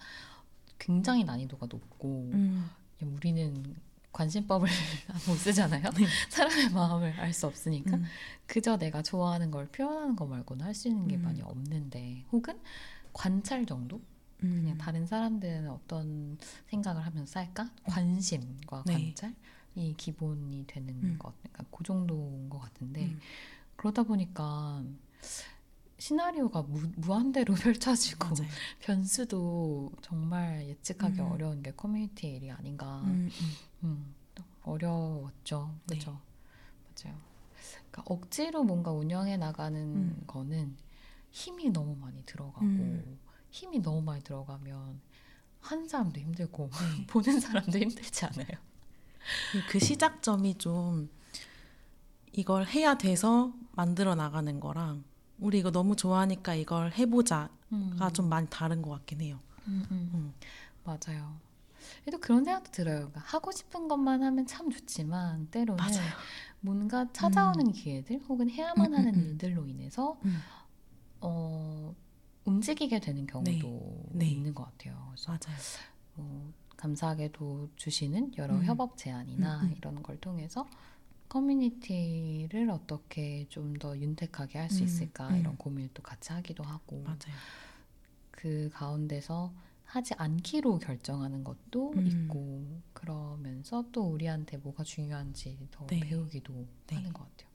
[0.79, 2.69] 굉장히 난이도가 높고 음.
[3.01, 3.75] 우리는
[4.11, 4.67] 관심법을
[5.27, 5.89] 못 쓰잖아요.
[5.91, 6.05] 네.
[6.29, 8.03] 사람의 마음을 알 수 없으니까 음.
[8.45, 11.23] 그저 내가 좋아하는 걸 표현하는 거 말고는 할 수 있는 게 음.
[11.23, 12.59] 많이 없는데 혹은
[13.13, 14.01] 관찰 정도?
[14.43, 14.61] 음.
[14.63, 17.69] 그냥 다른 사람들은 어떤 생각을 하면서 살까?
[17.85, 18.93] 관심과 네.
[18.93, 21.15] 관찰이 기본이 되는 음.
[21.17, 23.19] 것, 그러니까 그 정도인 것 같은데 음.
[23.81, 24.83] 그러다 보니까
[25.97, 28.51] 시나리오가 무, 무한대로 펼쳐지고 맞아요.
[28.79, 31.31] 변수도 정말 예측하기 음.
[31.31, 33.01] 어려운 게 커뮤니티 일이 아닌가.
[33.05, 33.55] 음, 음.
[33.83, 34.15] 음,
[34.61, 35.75] 어려웠죠.
[35.87, 35.95] 네.
[35.95, 36.11] 그죠?
[36.11, 37.17] 맞아요.
[37.89, 40.23] 그러니까 억지로 뭔가 운영해 나가는 음.
[40.27, 40.77] 거는
[41.31, 43.19] 힘이 너무 많이 들어가고 음.
[43.49, 45.01] 힘이 너무 많이 들어가면
[45.59, 47.05] 한 사람도 힘들고 네.
[47.09, 48.59] 보는 사람도 힘들지 않아요?
[49.71, 51.09] 그 시작점이 좀
[52.33, 55.03] 이걸 해야 돼서 만들어 나가는 거랑
[55.39, 57.97] 우리 이거 너무 좋아하니까 이걸 해보자가 음.
[58.13, 59.39] 좀 많이 다른 것 같긴 해요.
[59.67, 60.11] 음, 음.
[60.13, 60.33] 음.
[60.83, 61.35] 맞아요.
[62.03, 62.97] 그래도 그런 생각도 들어요.
[62.97, 66.11] 그러니까 하고 싶은 것만 하면 참 좋지만 때로는 맞아요.
[66.59, 69.23] 뭔가 찾아오는 기회들 혹은 해야만 음, 하는 음, 음.
[69.31, 70.39] 일들로 인해서 음.
[71.21, 71.95] 어,
[72.45, 74.27] 움직이게 되는 경우도 네.
[74.27, 75.13] 있는 것 같아요.
[75.27, 75.57] 맞아요.
[76.15, 78.63] 뭐 감사하게도 주시는 여러 음.
[78.63, 79.73] 협업 제안이나 음, 음.
[79.77, 80.67] 이런 걸 통해서
[81.31, 85.37] 커뮤니티를 어떻게 좀 더 윤택하게 할수 음, 있을까 음.
[85.39, 87.17] 이런 고민을 또 같이 하기도 하고 맞아요.
[88.29, 89.53] 그 가운데서
[89.85, 92.05] 하지 않기로 결정하는 것도 음.
[92.05, 96.01] 있고 그러면서 또 우리한테 뭐가 중요한지 더 네.
[96.01, 96.95] 배우기도 네.
[96.97, 97.49] 하는 것 같아요.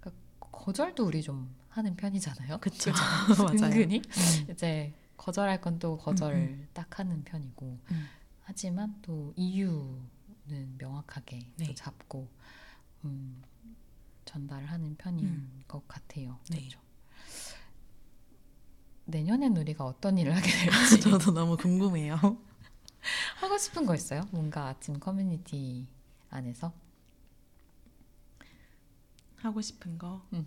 [0.00, 2.58] 그러니까 거절도 우리 좀 하는 편이잖아요.
[3.38, 3.72] 맞아요.
[3.72, 4.50] 은근히 음.
[4.50, 8.06] 이제 거절할 건 또 거절 음, 딱 하는 편이고 음.
[8.42, 11.66] 하지만 또 이유는 명확하게 네.
[11.66, 12.28] 또 잡고
[13.06, 13.42] 음,
[14.24, 15.62] 전달하는 편인 음.
[15.68, 16.38] 것 같아요.
[16.50, 16.58] 네.
[16.58, 16.80] 그렇죠.
[19.06, 22.16] 내년엔 우리가 어떤 일을 하게 될지 저도 너무 궁금해요.
[23.40, 24.22] 하고 싶은 거 있어요?
[24.32, 25.86] 뭔가 아침 커뮤니티
[26.30, 26.72] 안에서
[29.36, 30.26] 하고 싶은 거.
[30.32, 30.46] 음.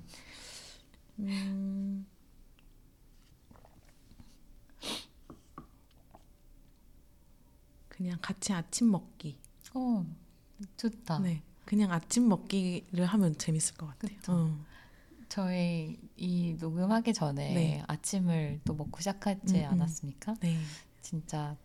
[1.20, 2.06] 음.
[7.88, 9.38] 그냥 같이 아침 먹기.
[9.74, 10.06] 어
[10.78, 11.20] 좋다.
[11.20, 11.44] 네.
[11.70, 14.18] 그냥 아침 먹기를 하면 재밌을 것 같아요.
[14.30, 14.58] 어.
[15.30, 17.84] 저희 이 녹음하기 전에 네.
[17.86, 19.66] 아침을 또 먹고 시작하지 음, 음.
[19.74, 20.34] 않았습니까?
[20.40, 20.58] 네.
[21.00, 21.56] 진짜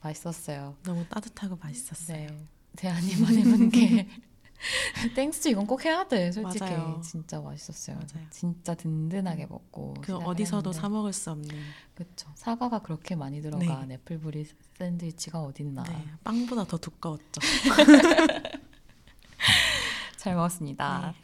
[0.00, 0.74] 맛있었어요.
[0.82, 2.26] 너무 따뜻하고 맛있었어요.
[2.26, 2.46] 네.
[2.74, 4.08] 대한님만 해본 게
[5.14, 6.32] 땡스 이건 꼭 해야 돼.
[6.32, 7.00] 솔직히 맞아요.
[7.04, 7.94] 진짜 맛있었어요.
[7.94, 8.26] 맞아요.
[8.30, 10.80] 진짜 든든하게 먹고 그 어디서도 했는데.
[10.80, 11.48] 사 먹을 수 없는.
[11.94, 12.28] 그쵸.
[12.34, 14.48] 사과가 그렇게 많이 들어간 애플브리
[14.78, 15.84] 샌드위치가 어딨나.
[15.84, 16.04] 네.
[16.24, 17.40] 빵보다 더 두꺼웠죠.
[20.18, 21.14] 잘 먹었습니다.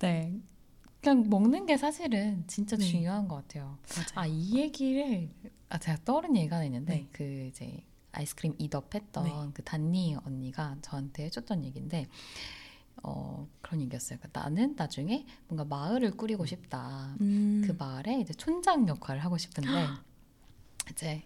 [0.00, 0.40] 네.
[1.00, 2.84] 그냥 먹는 게 사실은 진짜 네.
[2.84, 3.78] 중요한 것 같아요.
[3.94, 4.06] 맞아요.
[4.14, 5.28] 아, 이 얘기를
[5.68, 7.08] 아 제가 떠오른 얘기가 있는데 네.
[7.12, 9.32] 그 이제 아이스크림 이덥 했던 네.
[9.52, 12.08] 그 단니 언니가 저한테 해줬던 얘기인데
[13.02, 14.18] 어 그런 얘기였어요.
[14.18, 17.16] 그러니까 나는 나중에 뭔가 마을을 꾸리고 싶다.
[17.20, 17.62] 음.
[17.66, 19.88] 그 마을에 이제 촌장 역할을 하고 싶은데
[20.90, 21.22] 이제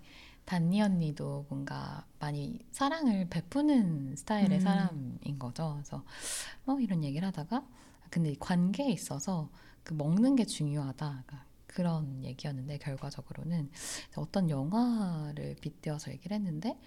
[0.47, 4.61] 단니 언니도 뭔가 많이 사랑을 베푸는 스타일의 음.
[4.61, 5.75] 사람인 거죠.
[5.75, 6.05] 그래서
[6.65, 7.67] 뭐 이런 얘기를 하다가
[8.11, 9.51] 근데 이 관계에 있어서
[9.85, 11.25] 그 먹는 게 중요하다.
[11.27, 13.71] 그러니까 그런 얘기였는데 결과적으로는
[14.17, 16.79] 어떤 영화를 빗대어서 얘기를 했는데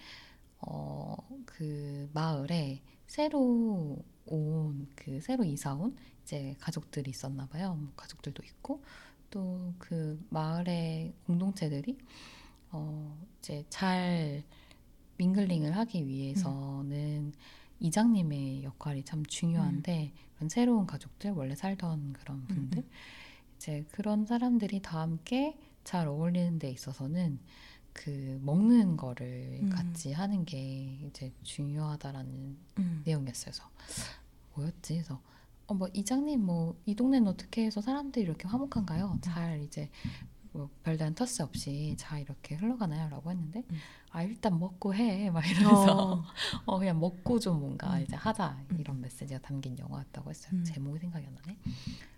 [0.62, 7.76] 어 그 마을에 새로 온 그 새로 이사 온 이제 가족들이 있었나 봐요.
[7.76, 8.84] 뭐 가족들도 있고
[9.32, 11.98] 또 그 마을의 공동체들이
[12.72, 14.44] 어 이제 잘
[15.18, 17.34] 밍글링을 하기 위해서는
[17.80, 22.84] 이장님의 역할이 참 중요한데 그런 새로운 가족들 원래 살던 그런 분들
[23.58, 27.40] 이제 그런 사람들이 다 함께 잘 어울리는 데 있어서는
[27.94, 29.70] 그 먹는 거를 음.
[29.70, 33.02] 같이 하는 게 이제 중요하다라는 음.
[33.06, 33.52] 내용이었어요.
[33.52, 33.64] 그래서
[34.56, 34.94] 뭐였지?
[34.94, 35.22] 그래서
[35.68, 39.20] 어, 뭐 이장님 뭐 이 동네는 어떻게 해서 사람들이 이렇게 화목한가요?
[39.22, 39.90] 잘 이제
[40.52, 43.78] 뭐 별다른 터스 없이 잘 이렇게 흘러가나요?라고 했는데 음.
[44.12, 46.24] 아 일단 먹고 해 막 이러면서 어.
[46.66, 48.02] 어 그냥 먹고 좀 뭔가 음.
[48.02, 48.78] 이제 하자 음.
[48.80, 50.52] 이런 메시지가 담긴 영화였다고 했어요.
[50.54, 50.64] 음.
[50.64, 51.58] 제목이 생각이 안 나네.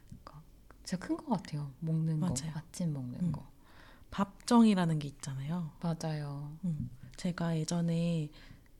[0.07, 0.41] 그러니까
[0.83, 1.71] 진짜 큰 것 같아요.
[1.79, 2.51] 먹는 거, 맞아요.
[2.55, 3.31] 아침 먹는 음.
[3.31, 3.45] 거.
[4.11, 5.71] 밥정이라는 게 있잖아요.
[5.81, 6.51] 맞아요.
[6.65, 6.89] 음.
[7.17, 8.29] 제가 예전에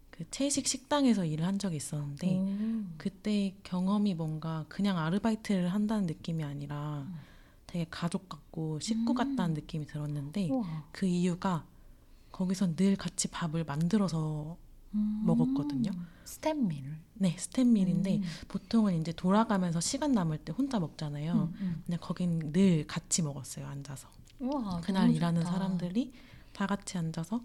[0.09, 2.83] 그 채식 식당에서 일을 한 적이 있었는데 오.
[2.97, 7.15] 그때 경험이 뭔가 그냥 아르바이트를 한다는 느낌이 아니라 음.
[7.71, 9.15] 되게 가족 같고 식구 음.
[9.15, 10.89] 같다는 느낌이 들었는데 우와.
[10.91, 11.65] 그 이유가
[12.33, 14.57] 거기서 늘 같이 밥을 만들어서
[14.93, 15.23] 음.
[15.25, 15.91] 먹었거든요.
[16.25, 16.83] 스탠밀.
[17.13, 18.23] 네 스탠밀인데 음.
[18.49, 21.33] 보통은 이제 돌아가면서 시간 남을 때 혼자 먹잖아요.
[21.33, 21.83] 음, 음.
[21.85, 24.09] 근데 거긴 늘 같이 먹었어요 앉아서.
[24.39, 25.53] 우와, 그날 일하는 좋다.
[25.53, 26.11] 사람들이
[26.51, 27.41] 다 같이 앉아서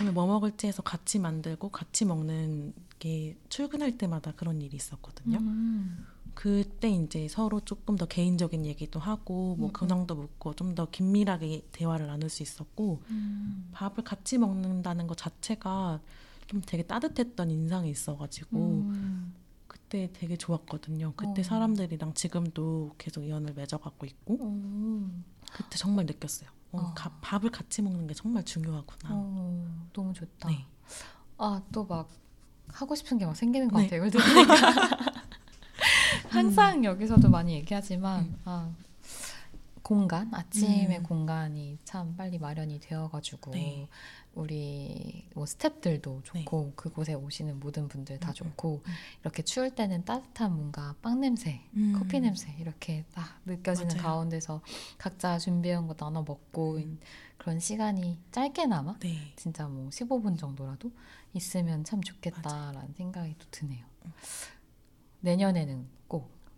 [0.00, 5.38] 오늘 뭐 먹을지 해서 같이 만들고 같이 먹는 게 출근할 때마다 그런 일이 있었거든요.
[5.38, 6.06] 음.
[6.34, 9.72] 그때 이제 서로 조금 더 개인적인 얘기도 하고 뭐 음, 음.
[9.72, 13.68] 근황도 묻고 좀 더 긴밀하게 대화를 나눌 수 있었고 음.
[13.72, 16.00] 밥을 같이 먹는다는 것 자체가
[16.46, 19.34] 좀 되게 따뜻했던 인상이 있어가지고 음.
[19.66, 21.12] 그때 되게 좋았거든요.
[21.16, 21.44] 그때 어.
[21.44, 25.24] 사람들이랑 지금도 계속 인연을 맺어가고 있고 음.
[25.52, 26.48] 그때 정말 느꼈어요.
[26.72, 26.94] 어, 어.
[26.94, 29.10] 가- 밥을 같이 먹는 게 정말 중요하구나.
[29.14, 30.48] 어, 너무 좋다.
[30.48, 30.64] 네.
[31.38, 32.08] 아, 또 막
[32.68, 33.84] 하고 싶은 게 막 생기는 것 네.
[33.88, 34.06] 같아요.
[34.06, 34.54] 이걸 들으니까.
[36.30, 38.38] 항상 여기서도 많이 얘기하지만 음.
[38.44, 38.72] 아,
[39.82, 41.02] 공간, 아침의 음.
[41.02, 43.88] 공간이 참 빨리 마련이 되어가지고 네.
[44.34, 48.92] 우리 뭐 스탭들도 좋고 그곳에 오시는 모든 분들 다 음, 음, 좋고 음.
[49.22, 51.94] 이렇게 추울 때는 따뜻한 뭔가 빵 냄새, 음.
[51.98, 54.02] 커피 냄새 이렇게 딱 느껴지는 맞아요.
[54.02, 54.60] 가운데서
[54.98, 57.00] 각자 준비한 거 나눠 먹고 음.
[57.38, 59.32] 그런 시간이 짧게나마 네.
[59.34, 60.92] 진짜 뭐 15분 정도라도
[61.34, 63.84] 있으면 참 좋겠다라는 생각이 또 드네요.
[65.20, 65.99] 내년에는 꼭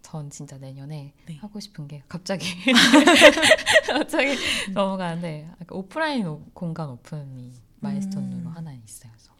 [0.02, 1.36] 전 진짜 내년에 네.
[1.36, 2.46] 하고 싶은 게 갑자기
[3.88, 4.36] 갑자기
[4.72, 8.54] 넘어가는데 약간 오프라인 오- 공간 오픈이 마일스톤으로 음.
[8.54, 9.10] 하나 있어요.
[9.12, 9.32] 그래서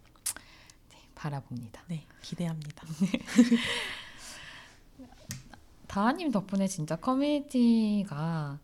[1.14, 1.82] 바라봅니다.
[1.88, 2.86] 네, 기대합니다.
[5.86, 8.58] 다하님 덕분에 진짜 커뮤니티가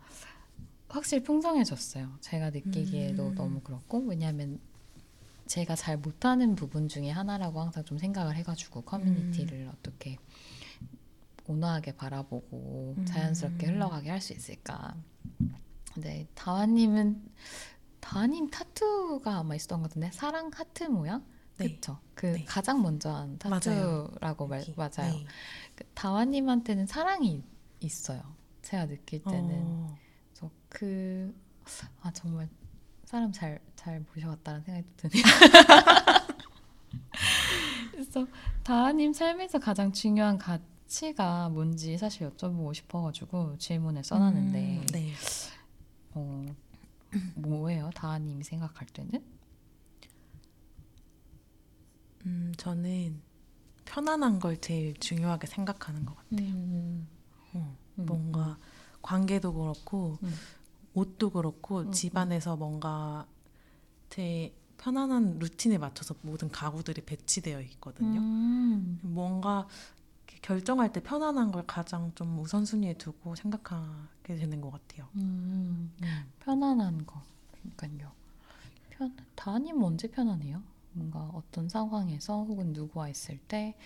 [0.88, 2.16] 확실히 풍성해졌어요.
[2.20, 3.34] 제가 느끼기에도 음.
[3.34, 4.58] 너무 그렇고 왜냐하면
[5.46, 9.72] 제가 잘 못하는 부분 중에 하나라고 항상 좀 생각을 해가지고 커뮤니티를 음.
[9.78, 10.16] 어떻게
[11.48, 13.04] 온화하게 바라보고 음.
[13.06, 14.94] 자연스럽게 흘러가게 할 수 있을까.
[15.94, 17.24] 근데 다하님은
[18.00, 21.24] 다하님 타투가 아마 있었던 것 같은데 사랑 하트 모양?
[21.56, 21.74] 네.
[21.74, 21.98] 그쵸?
[22.14, 22.44] 그 네.
[22.44, 24.06] 가장 먼저 한 맞아요.
[24.08, 24.74] 타투라고 말, 여기.
[24.76, 25.12] 맞아요.
[25.12, 25.26] 네.
[25.74, 27.42] 그 다와님한테는 사랑이
[27.80, 28.22] 있어요.
[28.62, 29.98] 제가 느낄 때는 어,
[30.32, 31.34] 그래서 그
[32.00, 32.48] 아 정말
[33.04, 35.22] 사람 잘 잘 모셔왔다는 생각이 드네요.
[37.92, 38.26] 그래서
[38.64, 40.64] 다하님 삶에서 가장 중요한 가치
[41.14, 45.12] 가 뭔지 사실 여쭤보고 싶어가지고 질문을 써놨는데 음, 네.
[46.14, 46.44] 어,
[47.34, 47.90] 뭐예요?
[47.94, 49.22] 다하님이 생각할 때는?
[52.26, 53.20] 음, 저는
[53.84, 56.48] 편안한 걸 제일 중요하게 생각하는 것 같아요.
[56.48, 57.08] 음,
[57.54, 58.58] 어, 음, 뭔가
[59.02, 60.34] 관계도 그렇고 음.
[60.94, 63.26] 옷도 그렇고 음, 집안에서 뭔가
[64.10, 68.20] 제 편안한 루틴에 맞춰서 모든 가구들이 배치되어 있거든요.
[68.20, 68.98] 음.
[69.02, 69.66] 뭔가
[70.42, 75.08] 결정할 때 편안한 걸 가장 좀 우선순위에 두고 생각하게 되는 것 같아요.
[75.16, 75.92] 음.
[76.02, 76.32] 음.
[76.40, 77.22] 편안한 거.
[77.76, 78.12] 그러니까요.
[78.90, 80.62] 편 다님 언제 편안해요?
[80.92, 83.76] 뭔가 어떤 상황에서 혹은 누구와 있을 때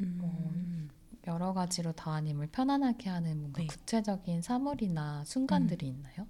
[0.00, 0.90] 음.
[1.26, 3.66] 여러 가지로 다님을 편안하게 하는 뭔가 네.
[3.66, 6.26] 구체적인 사물이나 순간들이 있나요?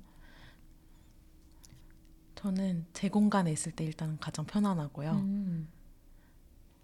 [2.34, 5.12] 저는 제 공간에 있을 때 일단 가장 편안하고요.
[5.12, 5.68] 음.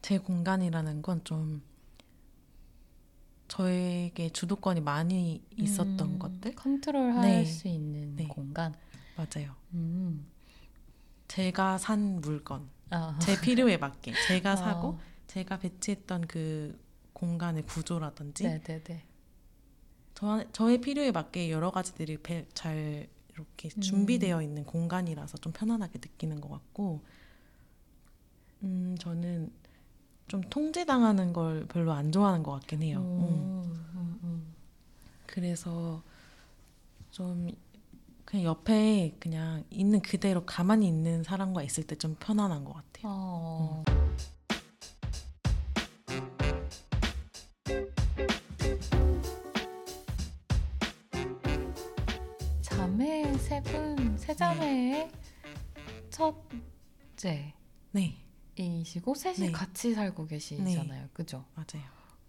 [0.01, 1.63] 제 공간이라는 건 좀
[3.49, 7.45] 저에게 주도권이 많이 있었던 음, 것들 컨트롤할 네.
[7.45, 8.27] 수 있는 네.
[8.29, 8.75] 공간.
[9.17, 9.55] 맞아요.
[9.75, 10.27] 음.
[11.29, 13.19] 제가 산 물건, 아.
[13.21, 16.79] 제 필요에 맞게 제가 어, 사고 제가 배치했던 그
[17.13, 19.05] 공간의 구조라든지 네네네.
[20.15, 23.81] 저, 저의 필요에 맞게 여러 가지들이 배- 잘 이렇게 음.
[23.81, 27.03] 준비되어 있는 공간이라서 좀 편안하게 느끼는 것 같고,
[28.63, 29.53] 음 저는
[30.29, 32.99] 좀 통제당하는 걸 별로 안 좋아하는 것 같긴 해요.
[33.01, 33.23] 음.
[33.23, 34.55] 음, 음, 음.
[35.27, 36.03] 그래서
[37.11, 37.51] 좀
[38.25, 43.03] 그냥 옆에 그냥 있는 그대로 가만히 있는 사람과 있을 때 좀 편안한 것 같아요.
[43.05, 43.85] 어.
[52.61, 55.11] 자매 세 분, 세 자매의
[56.11, 57.55] 첫째
[58.65, 59.53] 이시고 네, 셋이 네.
[59.53, 61.09] 같이 살고 계시잖아요.
[61.13, 61.45] 그죠?
[61.55, 61.87] 맞아요.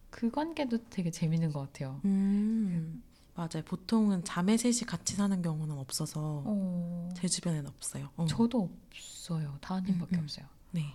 [0.09, 2.01] 그 관계도 되게 재밌는 것 같아요.
[2.05, 3.03] 음,
[3.35, 3.63] 맞아요.
[3.65, 8.09] 보통은 자매 셋이 같이 사는 경우는 없어서 어, 제 주변에는 없어요.
[8.17, 8.25] 어.
[8.25, 9.57] 저도 없어요.
[9.61, 10.23] 다은님밖에 음, 음.
[10.23, 10.45] 없어요.
[10.71, 10.93] 네.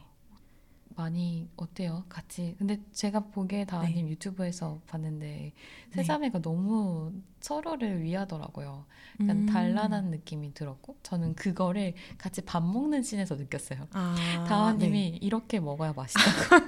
[0.97, 2.05] 많이 어때요?
[2.09, 5.53] 같이 근데 제가 보기에 다님 유튜브에서 봤는데
[5.91, 6.03] 세 네.
[6.05, 8.85] 자매가 너무 서로를 위하더라고요.
[9.21, 9.47] 약간 음.
[9.47, 13.89] 단란한 느낌이 들었고 저는 그거를 같이 밥 먹는 씬에서 느꼈어요.
[13.93, 15.19] 아, 다은님이 네.
[15.21, 16.65] 이렇게 먹어야 맛있다고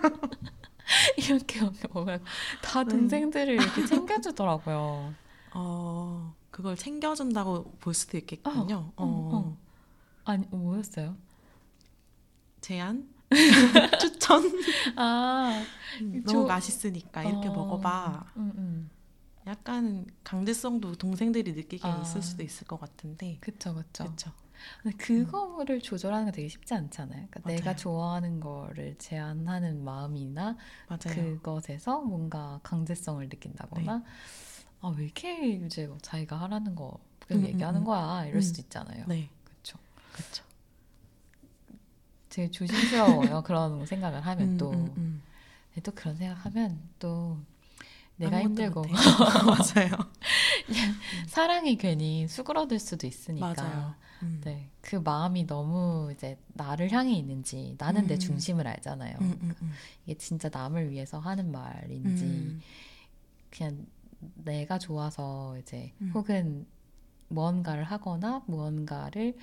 [1.18, 1.60] 이렇게
[1.92, 2.18] 먹어야
[2.62, 2.90] 다 네.
[2.90, 5.14] 동생들을 이렇게 챙겨주더라고요.
[5.54, 8.92] 어, 그걸 챙겨준다고 볼 수도 있겠군요.
[8.96, 9.56] 어, 어, 어.
[10.24, 11.16] 아니 뭐였어요?
[12.60, 13.15] 제안?
[14.00, 14.42] 추천?
[14.96, 15.66] 아
[16.00, 18.24] 음, 저- 너무 맛있으니까 이렇게 어, 먹어봐.
[18.36, 18.90] 음, 음.
[19.46, 22.00] 약간 강제성도 동생들이 느끼기에 아.
[22.02, 23.38] 있을 수도 있을 것 같은데.
[23.40, 24.04] 그쵸 그쵸.
[24.82, 27.28] 근데 그거를 조절하는 거 되게 쉽지 않잖아요.
[27.30, 27.56] 그러니까 맞아요.
[27.56, 30.56] 내가 좋아하는 거를 제한하는 마음이나
[30.88, 31.38] 맞아요.
[31.38, 34.02] 그것에서 뭔가 강제성을 느낀다거나
[34.80, 37.84] 아왜 이렇게 이제 뭐 자기가 하라는 거 그냥 음, 음, 얘기하는 음.
[37.84, 38.40] 거야 이럴 음.
[38.40, 39.04] 수도 있잖아요.
[39.08, 39.78] 네, 그렇죠.
[40.12, 40.44] 그렇죠.
[42.36, 43.42] 되게 조심스러워요.
[43.44, 45.22] 그런 생각을 하면 음, 또 음, 음.
[45.82, 47.38] 또 그런 생각하면 또
[48.16, 48.82] 내가 힘들고.
[49.46, 49.96] 맞아요.
[51.28, 53.94] 사랑이 괜히 수그러들 수도 있으니까 맞아요.
[54.22, 54.40] 음.
[54.44, 58.18] 네, 그 마음이 너무 이제 나를 향해 있는지 나는 내 음.
[58.18, 59.16] 중심을 알잖아요.
[59.18, 59.72] 음.
[60.04, 62.60] 이게 진짜 남을 위해서 하는 말인지 음.
[63.50, 63.86] 그냥
[64.44, 66.10] 내가 좋아서 이제 음.
[66.14, 66.66] 혹은
[67.28, 69.38] 무언가를 하거나 무언가를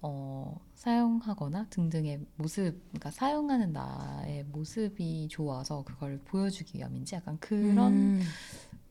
[0.00, 8.22] 어, 사용하거나 등등의 모습, 그러니까 사용하는 나의 모습이 좋아서 그걸 보여주기 위함인지 약간 그런 음.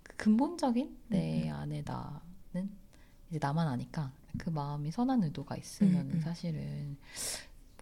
[0.03, 1.55] 그 근본적인 내 음.
[1.55, 2.69] 안에 나는
[3.29, 6.21] 이제 나만 아니까 그 마음이 선한 의도가 있으면 음, 음.
[6.21, 6.97] 사실은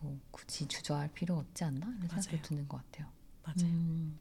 [0.01, 2.41] 뭐 굳이 주저할 필요 없지 않나 이런 생각도 맞아요.
[2.43, 3.07] 드는 것 같아요.
[3.43, 3.71] 맞아요.
[3.71, 4.19] 음,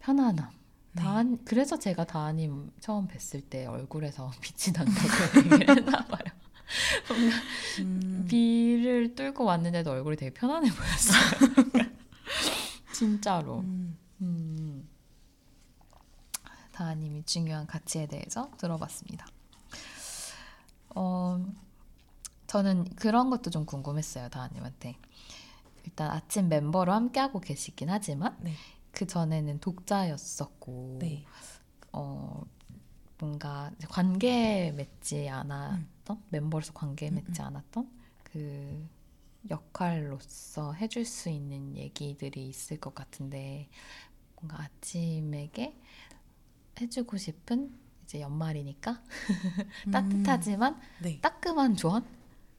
[0.00, 0.50] 편안함.
[0.92, 1.02] 네.
[1.02, 6.45] 다한 그래서 제가 다하님 처음 뵀을 때 얼굴에서 빛이 난다고 얘기를 했나 봐요.
[7.08, 7.36] 뭔가
[7.80, 8.26] 음.
[8.28, 11.90] 비를 뚫고 왔는데도 얼굴이 되게 편안해 보였어요.
[12.92, 13.60] 진짜로.
[13.60, 14.88] 음, 음.
[16.72, 19.26] 다하님이 중요한 가치에 대해서 들어봤습니다.
[20.94, 21.44] 어,
[22.46, 24.96] 저는 그런 것도 좀 궁금했어요, 다하님한테.
[25.84, 28.52] 일단 아침 멤버로 함께하고 계시긴 하지만 네.
[28.90, 31.24] 그 전에는 독자였었고 네.
[31.92, 32.42] 어,
[33.18, 35.50] 뭔가 관계 맺지 않
[36.06, 37.90] 았던 멤버로서 관계 음, 맺지 않았던
[38.22, 38.88] 그
[39.50, 43.68] 역할로서 해줄 수 있는 얘기들이 있을 것 같은데
[44.36, 45.78] 뭔가 아침에게
[46.80, 49.02] 해주고 싶은 이제 연말이니까
[49.88, 51.20] 음, 따뜻하지만 네.
[51.20, 52.04] 따끔한 조언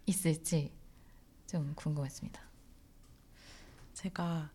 [0.05, 0.71] 있을지
[1.47, 2.41] 좀 궁금했습니다.
[3.93, 4.51] 제가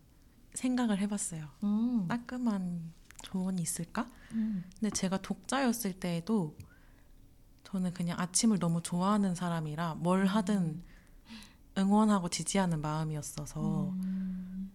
[0.54, 1.48] 생각을 해봤어요.
[1.64, 2.06] 음.
[2.08, 4.10] 따끔한 조언이 있을까?
[4.32, 4.64] 음.
[4.78, 6.56] 근데 제가 독자였을 때에도
[7.72, 10.82] 저는 그냥 아침을 너무 좋아하는 사람이라 뭘 하든
[11.76, 14.70] 응원하고 지지하는 마음이었어서 음.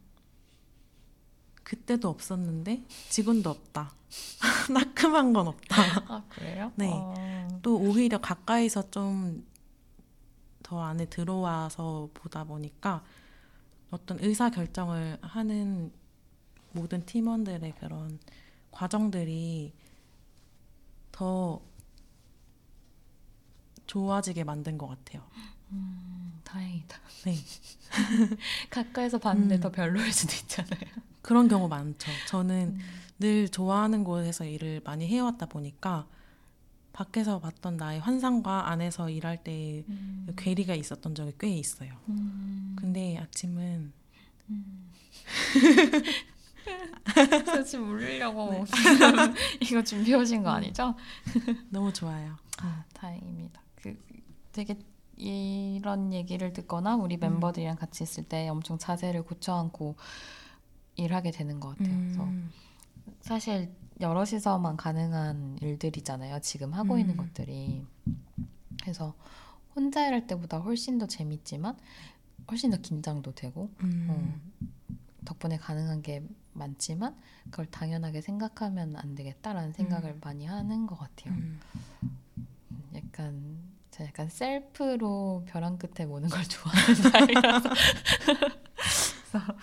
[1.64, 3.94] 그때도 없었는데 지금도 없다.
[4.74, 5.76] 따끔한 건 없다.
[6.08, 6.72] 아 그래요?
[6.76, 6.90] 네.
[6.92, 7.60] 어.
[7.62, 9.58] 또 오히려 가까이서 좀
[10.68, 13.02] 더 안에 들어와서 보다 보니까
[13.90, 15.94] 어떤 의사 결정을 하는
[16.74, 18.20] 모든 팀원들의 그런
[18.72, 19.74] 과정들이
[21.14, 21.62] 더
[23.88, 25.24] 좋아지게 만든 것 같아요.
[25.72, 26.98] 음, 다행이다.
[27.26, 27.36] 네.
[28.70, 29.60] 가까이서 봤는데 음.
[29.60, 30.82] 더 별로일 수도 있잖아요.
[31.22, 32.12] 그런 경우 많죠.
[32.28, 32.80] 저는 음.
[33.20, 36.06] 늘 좋아하는 곳에서 일을 많이 해왔다 보니까
[36.94, 40.28] 밖에서 봤던 나의 환상과 안에서 일할 때 음.
[40.36, 41.94] 괴리가 있었던 적이 꽤 있어요.
[42.10, 42.76] 음.
[42.80, 43.92] 근데 아침은
[47.46, 48.64] 저 지금 울리려고 네.
[49.62, 50.96] 이거 준비해 오신 거 아니죠?
[51.70, 52.38] 너무 좋아요.
[52.60, 53.62] 아, 다행입니다.
[54.58, 54.80] 그 되게
[55.18, 59.96] 이런 얘기를 듣거나 우리 멤버들이랑 같이 있을 때 엄청 자세를 고쳐 안고
[60.96, 61.98] 일하게 되는 것 같아요.
[61.98, 62.52] 그래서 음,
[63.22, 66.40] 사실 여럿이서만 가능한 일들이잖아요.
[66.42, 67.18] 지금 하고 있는 음.
[67.18, 67.86] 것들이.
[68.82, 69.16] 그래서
[69.76, 71.78] 혼자 일할 때보다 훨씬 더 재밌지만
[72.50, 74.68] 훨씬 더 긴장도 되고 음, 어,
[75.26, 77.16] 덕분에 가능한 게 많지만
[77.52, 81.34] 그걸 당연하게 생각하면 안 되겠다라는 생각을 많이 하는 것 같아요.
[81.34, 81.60] 음.
[82.96, 87.70] 약간 제가 약간 셀프로 벼랑 끝에 모는 걸 좋아하는 스타일이라서
[89.32, 89.56] 그래서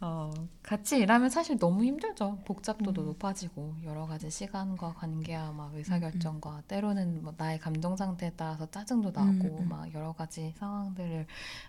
[0.00, 0.30] 어,
[0.62, 2.40] 같이 일하면 사실 너무 힘들죠.
[2.44, 3.06] 복잡도도 음.
[3.06, 9.30] 높아지고 여러 가지 시간과 관계와 막 의사결정과 때로는 뭐 나의 감정 상태에 따라서 짜증도 나고
[9.30, 9.68] 음, 음.
[9.68, 11.26] 막 여러 가지 상황들을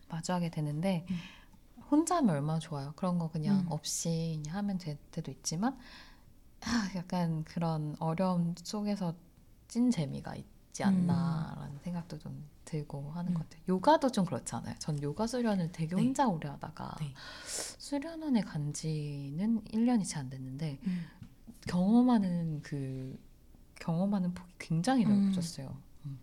[0.10, 1.18] 마주하게 되는데 음.
[1.90, 2.92] 혼자 하면 얼마나 좋아요.
[2.96, 3.66] 그런 거 그냥 음.
[3.70, 5.78] 없이 그냥 하면 될 때도 있지만
[6.62, 9.14] 아, 약간 그런 어려움 속에서
[9.70, 13.34] 찐 재미가 있 지 않나라는 생각도 좀 들고 하는 음.
[13.34, 13.64] 것 같아요.
[13.68, 14.76] 요가도 좀 그렇잖아요.
[14.78, 16.04] 전 요가 수련을 되게 네.
[16.04, 17.16] 혼자 오래 하다가 네.
[17.48, 21.06] 수련원에 간 지는 1년이 채 안 됐는데 음.
[21.62, 23.18] 경험하는 그
[23.80, 25.22] 경험하는 폭이 굉장히 음.
[25.22, 25.76] 넓어졌어요.
[26.06, 26.20] 음.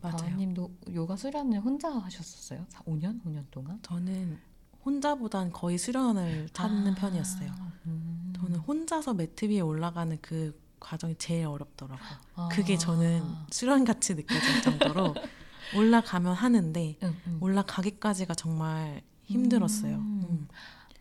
[0.00, 0.16] 맞아요.
[0.18, 2.66] 다은님도 요가 수련을 혼자 하셨었어요?
[2.86, 3.20] 5년?
[3.24, 3.80] 5년 동안?
[3.82, 4.38] 저는
[4.86, 7.52] 혼자보단 거의 수련원을 찾는 아, 편이었어요.
[7.86, 8.32] 음.
[8.36, 12.08] 저는 혼자서 매트 위에 올라가는 그 과정이 제일 어렵더라고요.
[12.34, 12.48] 아.
[12.50, 15.14] 그게 저는 수련 같이 느껴질 정도로
[15.76, 17.38] 올라가면 하는데 응, 응.
[17.40, 19.96] 올라가기까지가 정말 힘들었어요.
[19.96, 20.26] 음.
[20.28, 20.48] 음.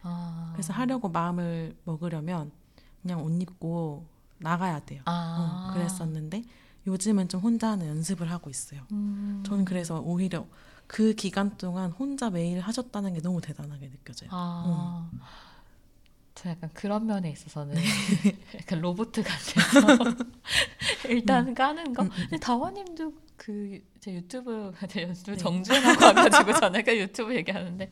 [0.03, 0.51] 아.
[0.53, 2.51] 그래서 하려고 마음을 먹으려면
[3.01, 4.05] 그냥 옷 입고
[4.37, 5.01] 나가야 돼요.
[5.05, 5.69] 아.
[5.69, 6.43] 어, 그랬었는데
[6.85, 8.81] 요즘은 좀 혼자 하는 연습을 하고 있어요.
[8.91, 9.43] 음.
[9.45, 10.45] 저는 그래서 오히려
[10.87, 14.29] 그 기간 동안 혼자 매일 하셨다는 게 너무 대단하게 느껴져요.
[14.33, 15.09] 아.
[16.39, 17.81] 저 약간 그런 면에 있어서는 네.
[18.55, 19.59] 약간 로봇 같아서
[21.09, 22.03] 일단 까는 거.
[22.03, 25.35] 음, 음, 근데 다화님도 그제 유튜브 제 유튜브 네.
[25.35, 27.91] 정주행하고 와가지고 저는 그 유튜브 얘기하는데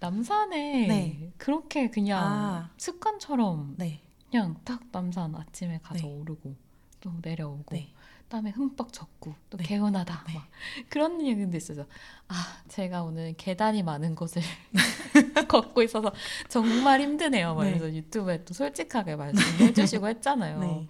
[0.00, 1.32] 남산에 네.
[1.36, 2.70] 그렇게 그냥 아.
[2.76, 4.00] 습관처럼 네,
[4.32, 6.12] 그냥 딱 남산 아침에 가서 네.
[6.12, 6.56] 오르고
[7.00, 7.92] 또 내려오고 네.
[8.28, 9.64] 땀에 흠뻑 젖고 또 네.
[9.64, 10.34] 개운하다 네.
[10.34, 10.48] 막
[10.88, 11.86] 그런 얘기도 있어서
[12.28, 12.34] 아
[12.68, 14.42] 제가 오늘 계단이 많은 곳을
[15.48, 16.12] 걷고 있어서
[16.48, 17.54] 정말 힘드네요.
[17.54, 17.70] 막 네.
[17.78, 20.58] 그래서 유튜브에 또 솔직하게 말씀해주시고 했잖아요.
[20.58, 20.88] 네.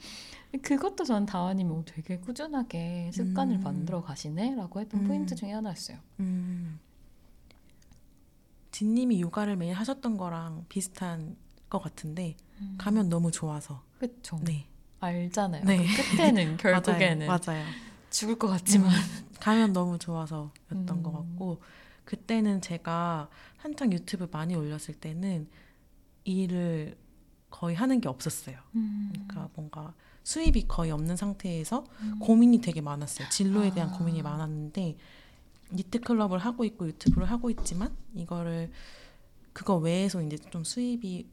[0.63, 3.63] 그것도 전 다원님이 오, 되게 꾸준하게 습관을 음.
[3.63, 5.09] 만들어 가시네라고 했던 음.
[5.09, 5.99] 포인트 중에 하나였어요.
[6.21, 6.79] 음.
[8.71, 11.37] 진님이 요가를 매일 하셨던 거랑 비슷한
[11.69, 12.37] 것 같은데
[12.79, 13.83] 가면 너무 좋아서.
[13.99, 14.39] 그쵸.
[14.43, 14.67] 네,
[15.01, 15.65] 알잖아요.
[15.65, 15.87] 네.
[15.87, 17.41] 그 끝에는 결국에는 맞아요.
[17.47, 17.65] 맞아요.
[18.11, 21.03] 죽을 것 같지만 음, 가면 너무 좋아서였던 음.
[21.03, 21.61] 것 같고
[22.05, 23.29] 그때는 제가
[23.59, 25.49] 한창 유튜브 많이 올렸을 때는
[26.25, 26.97] 이 일을
[27.51, 28.57] 거의 하는 게 없었어요.
[28.75, 29.11] 음.
[29.13, 29.95] 그러니까 뭔가
[30.25, 32.19] 수입이 거의 없는 상태에서 음.
[32.19, 33.29] 고민이 되게 많았어요.
[33.29, 33.93] 진로에 대한 아.
[33.93, 34.97] 고민이 많았는데
[35.73, 38.71] 니트 클럽을 하고 있고 유튜브를 하고 있지만 이거를
[39.53, 41.27] 그거 외에서 이제 좀 수입이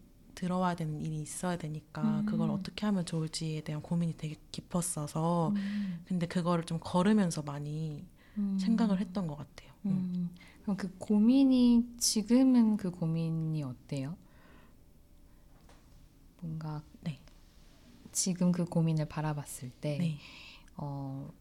[0.44, 2.26] 들어와야 되는 일이 있어야 되니까 음.
[2.26, 6.04] 그걸 어떻게 하면 좋을지에 대한 고민이 되게 깊었어서 음.
[6.06, 8.06] 근데 그거를 좀 걸으면서 많이
[8.38, 8.58] 음.
[8.60, 9.72] 생각을 했던 것 같아요.
[9.86, 9.92] 음.
[9.92, 10.30] 음.
[10.64, 14.18] 그럼 그 고민이 지금은 그 고민이 어때요?
[16.42, 17.22] 뭔가 네.
[18.12, 20.18] 지금 그 고민을 바라봤을 때 네.
[20.76, 21.32] 어,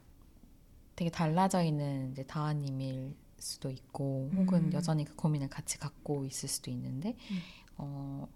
[0.95, 4.73] 되게 달라져 있는 이제 다아님일 수도 있고 혹은 음.
[4.73, 7.39] 여전히 그 고민을 같이 갖고 있을 수도 있는데 음.
[7.79, 8.29] 어,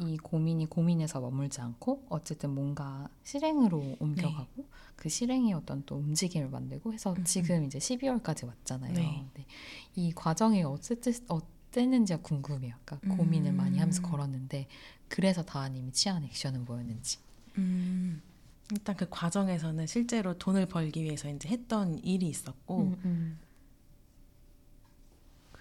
[0.00, 6.92] 이 고민이 고민에서 머물지 않고 어쨌든 뭔가 실행으로 옮겨가고 그 실행이 어떤 또 움직임을 만들고
[6.92, 7.20] 해서 네.
[7.20, 8.92] 음, 지금 이제 12월까지 왔잖아요.
[8.92, 9.26] 네.
[9.32, 9.46] 근데
[9.96, 12.76] 이 과정이 어쨌든 어땠는지가 궁금해요.
[12.84, 14.10] 그러니까 고민을 많이 하면서 음.
[14.10, 14.68] 걸었는데
[15.08, 17.18] 그래서 다아님이 취한 액션은 뭐였는지.
[17.58, 18.22] 음,
[18.70, 23.38] 일단 그 과정에서는 실제로 돈을 벌기 위해서 이제 했던 일이 있었고 음, 음.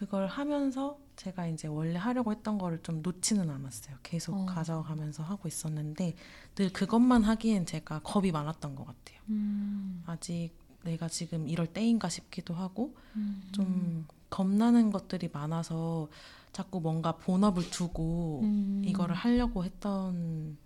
[0.08, 3.97] 그걸 하면서 제가 이제 원래 하려고 했던 거를 좀 놓지는 않았어요.
[4.03, 4.45] 계속 어.
[4.45, 6.16] 가져가면서 하고 있었는데
[6.55, 9.20] 늘 그것만 하기엔 제가 겁이 많았던 것 같아요.
[9.30, 10.51] 음, 아직
[10.84, 13.43] 내가 지금 이럴 때인가 싶기도 하고 음.
[13.51, 16.08] 좀 겁나는 것들이 많아서
[16.53, 18.82] 자꾸 뭔가 본업을 두고 음.
[18.86, 20.58] 이거를 하려고 했던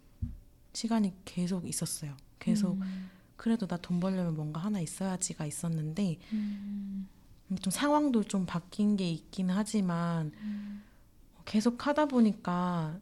[0.74, 2.16] 시간이 계속 있었어요.
[2.38, 3.10] 계속 음.
[3.36, 7.08] 그래도 나 돈 벌려면 뭔가 하나 있어야지가 있었는데 음.
[7.60, 10.84] 좀 상황도 좀 바뀐 게 있긴 하지만 음.
[11.46, 13.00] 계속 하다 보니까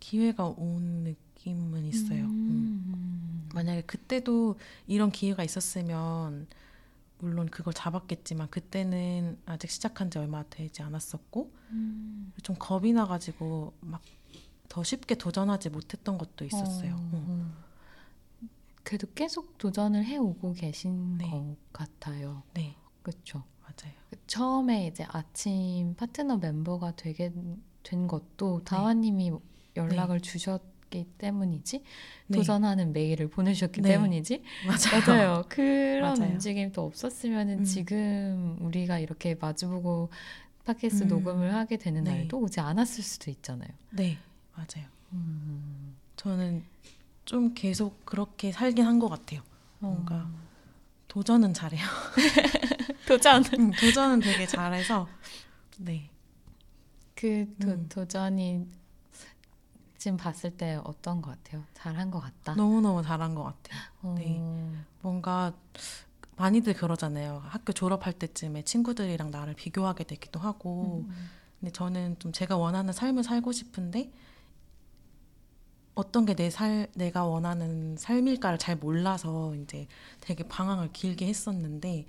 [0.00, 2.24] 기회가 온 느낌은 있어요.
[2.24, 2.84] 음.
[2.86, 3.48] 음.
[3.54, 6.46] 만약에 그때도 이런 기회가 있었으면
[7.18, 12.32] 물론 그걸 잡았겠지만 그때는 아직 시작한 지 얼마 되지 않았었고 음.
[12.42, 14.02] 좀 겁이 나가지고 막
[14.74, 16.94] 더 쉽게 도전하지 못했던 것도 있었어요.
[16.94, 17.54] 어, 음.
[17.54, 18.48] 어.
[18.82, 21.30] 그래도 계속 도전을 해오고 계신 네.
[21.30, 22.42] 것 같아요.
[22.54, 23.44] 네, 그렇죠.
[24.26, 27.32] 처음에 이제 아침 파트너 멤버가 되게
[27.82, 28.64] 된 것도 네.
[28.64, 29.32] 다화님이
[29.76, 31.82] 연락을 주셨기 때문이지
[32.28, 33.90] 네, 도전하는 메일을 보내주셨기 네.
[33.90, 35.06] 때문이지 맞아요.
[35.06, 35.44] 맞아요.
[35.48, 36.32] 그런 맞아요.
[36.32, 37.64] 움직임도 없었으면 은 음.
[37.64, 40.08] 지금 우리가 이렇게 마주보고
[40.64, 41.08] 팟캐스트 음.
[41.08, 42.14] 녹음을 하게 되는 네.
[42.18, 43.68] 날도 오지 않았을 수도 있잖아요.
[43.90, 44.16] 네,
[44.54, 44.86] 맞아요.
[45.12, 45.94] 음.
[46.16, 46.64] 저는
[47.26, 49.42] 좀 계속 그렇게 살긴 한 것 같아요.
[49.80, 50.44] 뭔가 어.
[51.08, 51.84] 도전은 잘해요.
[53.06, 53.44] 도전.
[53.58, 55.08] 음, 도전은 되게 잘해서
[55.78, 56.10] 네.
[57.14, 57.88] 그 도, 음.
[57.88, 58.66] 도전이
[59.98, 61.64] 지금 봤을 때 어떤 것 같아요?
[61.74, 62.54] 잘한 것 같다.
[62.54, 63.80] 너무 너무 잘한 것 같아요.
[64.02, 64.14] 어.
[64.18, 64.40] 네.
[65.00, 65.52] 뭔가
[66.36, 67.42] 많이들 그러잖아요.
[67.46, 71.04] 학교 졸업할 때쯤에 친구들이랑 나를 비교하게 되기도 하고.
[71.08, 71.30] 음.
[71.60, 74.10] 근데 저는 좀 제가 원하는 삶을 살고 싶은데
[75.94, 79.86] 어떤 게 내 살, 내가 원하는 삶일까를 잘 몰라서 이제
[80.20, 82.06] 되게 방황을 길게 했었는데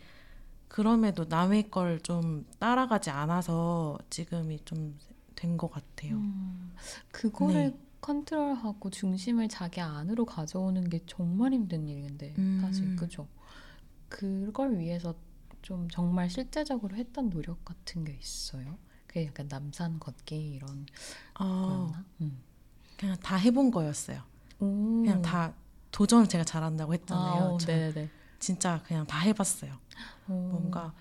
[0.75, 4.97] 그럼에도 남의 걸 좀 따라가지 않아서 지금이 좀
[5.35, 6.15] 된 것 같아요.
[6.15, 6.71] 음.
[7.11, 7.79] 그거를 네.
[7.99, 12.59] 컨트롤하고 중심을 자기 안으로 가져오는 게 정말 힘든 일인데 음.
[12.61, 13.27] 사실 그죠?
[14.07, 15.13] 그걸 위해서
[15.61, 18.77] 좀 정말 실제적으로 했던 노력 같은 게 있어요.
[19.07, 20.85] 그게 약간 남산 걷기 이런
[21.33, 22.05] 아, 거였나?
[22.21, 22.39] 음.
[22.97, 24.21] 그냥 다 해본 거였어요.
[24.59, 24.65] 오.
[25.03, 25.53] 그냥 다
[25.91, 27.43] 도전을 제가 잘한다고 했잖아요.
[27.43, 28.09] 아, 어, 저 네네네.
[28.39, 29.77] 진짜 그냥 다 해봤어요.
[30.27, 30.33] 오.
[30.33, 30.93] 뭔가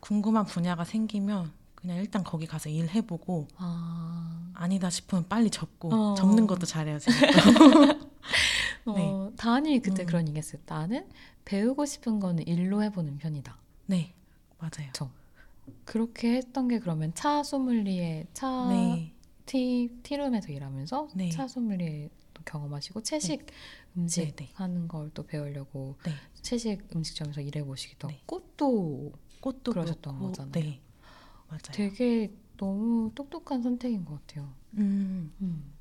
[0.00, 6.14] 궁금한 분야가 생기면 그냥 일단 거기 가서 일해보고 아, 아니다 싶으면 빨리 접고 어.
[6.14, 6.98] 접는 것도 잘해요.
[6.98, 7.16] 제가.
[8.94, 9.02] 네.
[9.10, 10.06] 어, 다은이 그때 음.
[10.06, 10.60] 그런 얘기했어요.
[10.66, 11.06] 나는
[11.44, 13.56] 배우고 싶은 거는 일로 해보는 편이다.
[13.86, 14.14] 네,
[14.58, 14.90] 맞아요.
[15.84, 19.12] 그렇게 했던 게 그러면 차 소믈리에 차 네,
[19.46, 21.28] 티, 티룸에서 일하면서 네.
[21.30, 22.10] 차 소믈리에도
[22.44, 23.46] 경험하시고 채식
[23.96, 24.50] 음식 네, 네.
[24.54, 26.12] 하는 걸 또 배우려고 네.
[26.42, 28.14] 채식 음식점에서 일해보시기도 네.
[28.14, 30.52] 하고 꽃도 꽃도 그러셨던 그렇고, 거잖아요.
[30.52, 30.80] 네,
[31.48, 31.60] 맞아요.
[31.72, 34.52] 되게 너무 똑똑한 선택인 것 같아요.
[34.74, 35.72] 음, 음.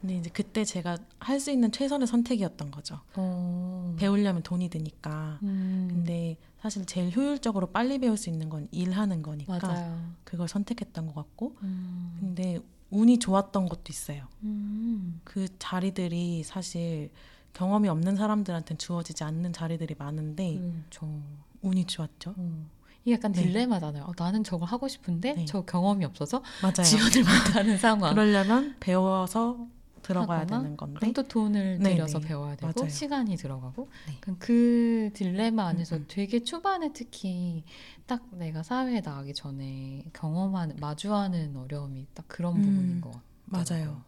[0.00, 3.00] 근데 이제 그때 제가 할 수 있는 최선의 선택이었던 거죠.
[3.16, 3.96] 어.
[3.98, 5.40] 배우려면 돈이 드니까.
[5.42, 5.88] 음.
[5.90, 10.12] 근데 사실 제일 효율적으로 빨리 배울 수 있는 건 일하는 거니까 맞아요.
[10.22, 11.56] 그걸 선택했던 것 같고.
[11.62, 12.16] 음.
[12.20, 12.60] 근데
[12.90, 14.28] 운이 좋았던 것도 있어요.
[14.44, 15.20] 음.
[15.24, 17.10] 그 자리들이 사실
[17.58, 21.20] 경험이 없는 사람들한테는 주어지지 않는 자리들이 많은데 그렇죠.
[21.62, 22.34] 운이 좋았죠.
[22.36, 22.66] 어.
[23.04, 23.42] 이게 약간 네.
[23.42, 24.04] 딜레마잖아요.
[24.04, 25.44] 어, 나는 저걸 하고 싶은데 네.
[25.44, 26.84] 저 경험이 없어서 맞아요.
[26.84, 28.14] 지원을 못하는 상황.
[28.14, 29.66] 그러려면 배워서
[30.02, 32.28] 들어가야 하거나 되는 건데 그럼 또 돈을 네, 들여서 네.
[32.28, 32.88] 배워야 되고 맞아요.
[32.88, 34.34] 시간이 들어가고 네.
[34.38, 36.04] 그 딜레마 안에서 음, 음.
[36.06, 37.64] 되게 초반에 특히
[38.06, 43.10] 딱 내가 사회에 나가기 전에 경험하는 마주하는 어려움이 딱 그런 음, 부분인 것
[43.50, 43.84] 같아요.
[43.86, 44.02] 맞아요.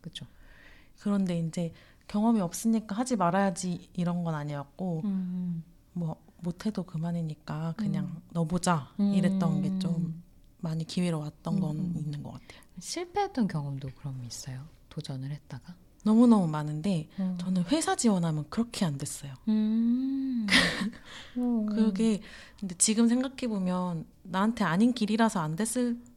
[0.00, 0.26] 그렇죠.
[1.00, 1.70] 그런데 이제
[2.08, 5.62] 경험이 없으니까 하지 말아야지 이런 건 아니었고 음.
[5.92, 8.20] 뭐 못해도 그만이니까 그냥 음.
[8.32, 10.22] 넣어보자 이랬던 게 좀
[10.58, 12.00] 많이 기회로 왔던 건 음, 음.
[12.00, 12.62] 있는 것 같아요.
[12.80, 14.62] 실패했던 경험도 그럼 있어요.
[14.88, 15.74] 도전을 했다가?
[16.04, 17.36] 너무 너무 많은데 어.
[17.40, 19.34] 저는 회사 지원하면 그렇게 안 됐어요.
[19.48, 20.46] 음.
[21.36, 21.66] 어.
[21.68, 22.20] 그게
[22.58, 26.13] 근데 지금 생각해 보면 나한테 아닌 길이라서 안 됐을 안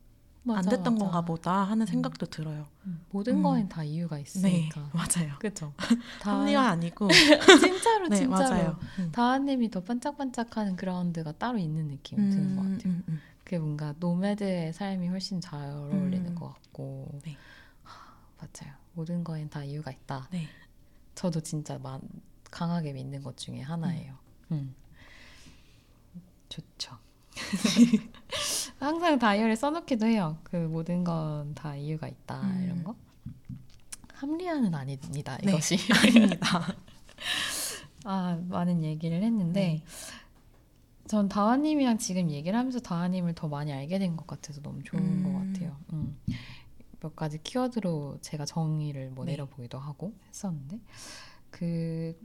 [0.55, 1.05] 맞아, 됐던 맞아.
[1.05, 2.65] 건가 보다 하는 생각도 들어요.
[2.85, 3.43] 음, 모든 음.
[3.43, 4.89] 거엔 다 이유가 네, 있으니까.
[4.93, 5.35] 맞아요.
[5.39, 5.73] 그죠.
[6.21, 7.07] 합리화 아니고
[7.61, 8.49] 진짜로 네, 진짜로.
[8.49, 8.79] 맞아요.
[8.99, 9.11] 음.
[9.11, 12.93] 다하님이 더 반짝반짝하는 그라운드가 따로 있는 느낌이 드는 것 같아요.
[12.93, 13.21] 음, 음.
[13.43, 16.35] 그게 뭔가 nomad의 삶이 훨씬 잘 어울리는 음.
[16.35, 17.19] 것 같고.
[17.23, 17.37] 네.
[17.83, 18.75] 하, 맞아요.
[18.93, 20.27] 모든 거엔 다 이유가 있다.
[20.31, 20.47] 네.
[21.15, 21.99] 저도 진짜 마,
[22.51, 24.15] 강하게 믿는 것 중에 하나예요.
[24.51, 24.75] 음.
[26.49, 26.97] 좋죠.
[28.79, 30.37] 항상 다이어리에 써놓기도 해요.
[30.43, 32.63] 그 모든 건 다 이유가 있다 음.
[32.63, 32.95] 이런 거.
[34.13, 35.37] 합리화는 아닙니다.
[35.43, 36.75] 네, 이것이 아닙니다.
[38.03, 39.83] 아 많은 얘기를 했는데 네.
[41.07, 45.23] 전 다하님이랑 지금 얘기를 하면서 다하님을 더 많이 알게 된 것 같아서 너무 좋은 음.
[45.23, 45.77] 것 같아요.
[45.93, 46.17] 음.
[46.99, 49.31] 몇 가지 키워드로 제가 정의를 뭐 네.
[49.33, 50.79] 내려보기도 하고 했었는데
[51.49, 52.17] 그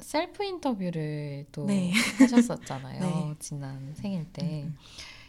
[0.00, 1.92] 셀프 인터뷰를 또 네.
[2.18, 3.00] 하셨었잖아요.
[3.00, 3.34] 네.
[3.38, 4.64] 지난 생일 때.
[4.64, 4.76] 음,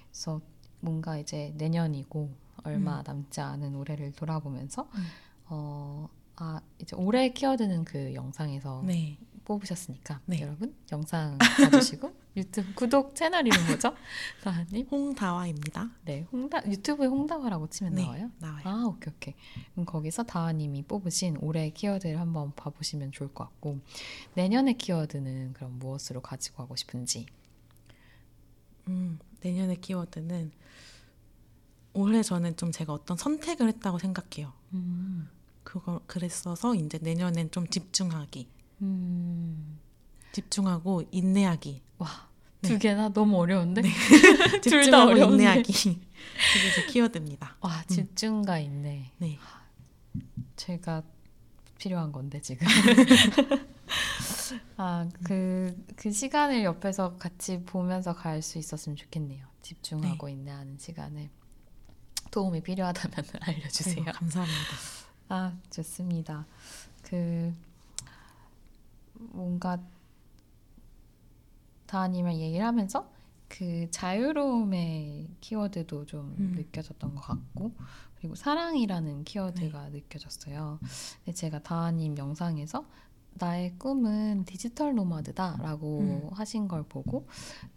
[0.10, 0.42] 그래서
[0.80, 2.30] 뭔가 이제 내년이고
[2.64, 3.04] 얼마 음.
[3.06, 5.06] 남지 않은 올해를 돌아보면서 음.
[5.48, 9.18] 어, 아 이제 올해 키워드는 그 영상에서 네.
[9.46, 10.42] 뽑으셨으니까 네.
[10.42, 13.94] 여러분 영상 봐주시고 유튜브 구독 채널 이름 뭐죠?
[14.42, 14.88] 다하님?
[14.90, 15.92] 홍다화입니다.
[16.06, 18.32] 네, 홍다 유튜브에 홍다화라고 치면 네, 나와요?
[18.40, 18.62] 나와요.
[18.66, 19.36] 아, 오케이 오케이.
[19.74, 23.80] 그럼 거기서 다하님이 뽑으신 올해 키워드를 한번 봐보시면 좋을 것 같고
[24.36, 27.26] 내년의 키워드는 그럼 무엇으로 가지고 가고 싶은지.
[28.88, 30.52] 음, 내년의 키워드는
[31.94, 34.54] 올해 저는 좀 제가 어떤 선택을 했다고 생각해요.
[34.74, 35.30] 음,
[35.64, 38.48] 그거 그랬어서 이제 내년엔 좀 집중하기,
[38.84, 39.81] 음,
[40.32, 42.28] 집중하고 인내하기, 와,
[42.62, 42.70] 네.
[42.70, 43.82] 두 개나 너무 어려운데?
[44.62, 45.34] 둘다 집중하고 어려운데.
[45.36, 45.74] 인내하기.
[45.74, 47.58] 그게 제 키워드입니다.
[47.62, 49.12] 와, 집중과 있네.
[49.18, 49.40] 네.
[50.56, 51.04] 제가
[51.78, 52.68] 필요한 건데 지금.
[54.78, 59.46] 아, 그, 그 시간을 옆에서 같이 보면서 갈 수 있었으면 좋겠네요.
[59.62, 61.30] 집중하고 인내하는 시간을.
[62.32, 64.04] 도움이 필요하다면 알려주세요.
[64.08, 64.60] 아이고, 감사합니다.
[65.30, 66.46] 아, 좋습니다.
[67.04, 67.54] 그,
[69.14, 69.78] 뭔가,
[71.92, 73.10] 다님이랑 얘기를 하면서
[73.50, 76.54] 그 자유로움의 키워드도 좀 음.
[76.56, 77.74] 느껴졌던 것 같고,
[78.16, 80.80] 그리고 사랑이라는 키워드가 느껴졌어요.
[81.26, 82.86] 근데 제가 다하님 영상에서
[83.34, 86.30] 나의 꿈은 디지털 nomad다라고 음.
[86.32, 87.28] 하신 걸 보고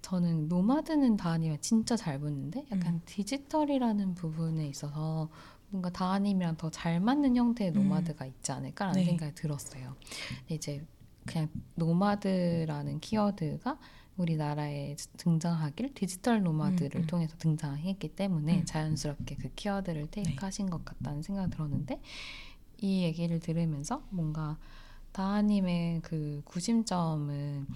[0.03, 3.01] 저는 nomad는 다하님이 진짜 잘 붙는데 약간 음.
[3.07, 5.29] 디지털이라는 부분에 있어서
[5.71, 7.83] 뭔가 다하님이랑 더 잘 맞는 형태의 음.
[7.83, 9.07] nomad가 있지 않을까라는 네.
[9.07, 9.95] 생각이 들었어요.
[10.41, 10.87] 근데 이제
[11.25, 13.79] 그냥 nomad라는 키워드가
[14.17, 17.07] 우리나라에 등장하길 디지털 nomad를 음, 음.
[17.07, 18.65] 통해서 등장했기 때문에 음.
[18.65, 22.01] 자연스럽게 그 키워드를 take하신 것 같다는 생각이 들었는데
[22.79, 24.59] 이 얘기를 들으면서 뭔가
[25.12, 27.67] 다하님의 그 구심점은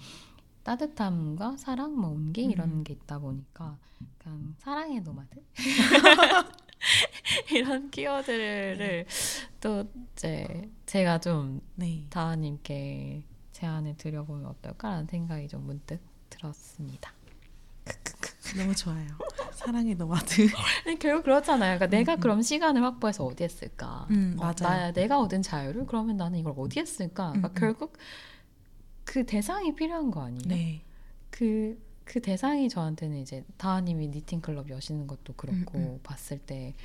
[0.63, 2.83] 따뜻함과 사랑, 뭐 온기 이런 음.
[2.83, 5.41] 게 있다 보니까 약간 사랑의 nomad
[7.51, 9.05] 이런 키워드를
[9.59, 12.05] 또 이제 제가 좀 네.
[12.09, 15.99] 다하님께 제안을 드려보면 어떨까라는 생각이 좀 문득
[16.29, 17.13] 들었습니다.
[18.57, 19.07] 너무 좋아요.
[19.53, 20.47] 사랑의 nomad.
[20.99, 21.77] 결국 그렇잖아요.
[21.77, 22.19] 그러니까 내가 음.
[22.19, 24.07] 그럼 시간을 확보해서 어디에 쓸까?
[24.09, 24.53] 음, 어.
[24.53, 27.31] 나, 내가 얻은 자유를 그러면 나는 이걸 어디에 쓸까?
[27.31, 27.55] 그러니까 음, 음.
[27.55, 27.97] 결국
[29.03, 30.47] 그 대상이 필요한 거 아니에요?
[30.47, 30.83] 네.
[31.29, 35.99] 그, 그 대상이 저한테는 이제 다하님이 knitting club 여시는 것도 그렇고 음, 음.
[36.03, 36.75] 봤을 때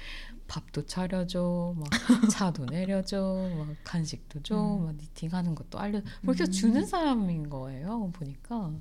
[0.47, 1.89] 밥도 차려줘, 막
[2.31, 4.85] 차도 내려줘, 막 간식도 줘, 음.
[4.85, 6.01] 막 니팅하는 것도 알려.
[6.01, 6.35] 음.
[6.51, 8.11] 주는 사람인 거예요.
[8.13, 8.73] 보니까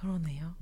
[0.00, 0.54] 그러네요.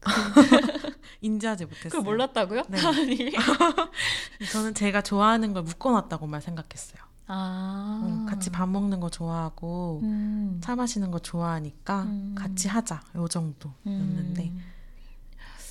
[1.20, 1.90] 인지하지 못했어요.
[1.90, 2.62] 그걸 몰랐다고요?
[2.68, 2.78] 네.
[4.52, 7.02] 저는 제가 좋아하는 걸 묶어놨다고만 생각했어요.
[7.30, 10.60] 아, 어, 같이 밥 먹는 거 좋아하고 음.
[10.62, 12.34] 차 마시는 거 좋아하니까 음.
[12.36, 14.62] 같이 하자 요 정도였는데 음.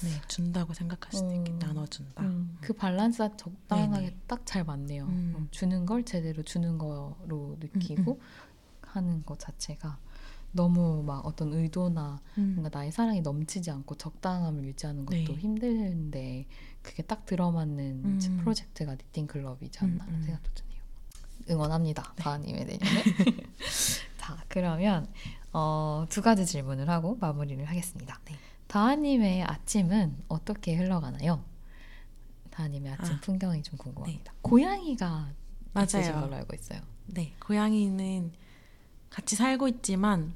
[0.04, 1.60] 네, 준다고 생각할 수도 있게 음.
[1.60, 2.22] 나눠준다.
[2.24, 4.16] 음, 그 밸런스가 적당하게.
[4.28, 5.06] 딱 잘 맞네요.
[5.06, 5.34] 음.
[5.36, 8.22] 어, 주는 걸 제대로 주는 거로 느끼고
[8.84, 9.98] 하는 것 자체가
[10.52, 12.54] 너무 막 어떤 의도나 음.
[12.56, 15.24] 뭔가 나의 사랑이 넘치지 않고 적당함을 유지하는 것도 네.
[15.26, 16.48] 힘든데
[16.82, 18.38] 그게 딱 들어맞는 음.
[18.40, 20.22] 프로젝트가 니팅 클럽이지 않나 음, 음.
[20.24, 20.82] 생각도 드네요.
[21.50, 22.14] 응원합니다.
[22.16, 23.04] 다하님의 내년에.
[24.18, 25.08] 자, 그러면
[25.54, 28.20] 어, 두 가지 질문을 하고 마무리를 하겠습니다.
[28.26, 28.36] 네.
[28.68, 31.44] 다하님의 아침은 어떻게 흘러가나요?
[32.52, 33.20] 다하님의 아침 아.
[33.22, 34.34] 풍경이 좀 궁금합니다.
[34.42, 35.32] 고양이가
[35.84, 36.22] 있으신 맞아요.
[36.22, 36.82] 걸로 알고 있어요.
[37.06, 38.32] 네, 고양이는
[39.10, 40.34] 같이 살고 있지만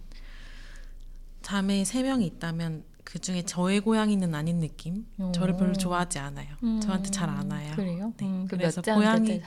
[1.41, 5.05] 자매 세 명이 있다면 그 중에 저의 고양이는 아닌 느낌.
[5.33, 5.73] 저를 별로 오.
[5.73, 6.55] 좋아하지 않아요.
[6.63, 7.73] 음, 저한테 잘 안 와요.
[7.75, 8.13] 그래요?
[8.17, 8.25] 네.
[8.25, 9.41] 음, 그 그래서 고양이-?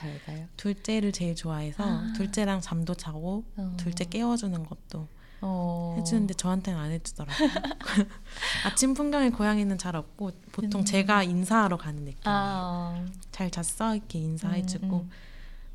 [0.57, 2.13] 둘째를 제일 좋아해서 아.
[2.15, 3.73] 둘째랑 잠도 자고 어.
[3.77, 5.07] 둘째 깨워주는 것도
[5.41, 5.95] 어.
[5.97, 7.49] 해주는데 저한테는 안 해주더라고요.
[8.65, 10.85] 아침 풍경에 고양이는 잘 없고 보통 음.
[10.85, 12.21] 제가 인사하러 가는 느낌.
[12.25, 15.09] 아, 잘 잤어 이렇게 인사해주고 음, 음.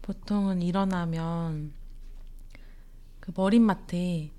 [0.03, 1.73] 보통은 일어나면
[3.21, 4.31] 그 머릿맡에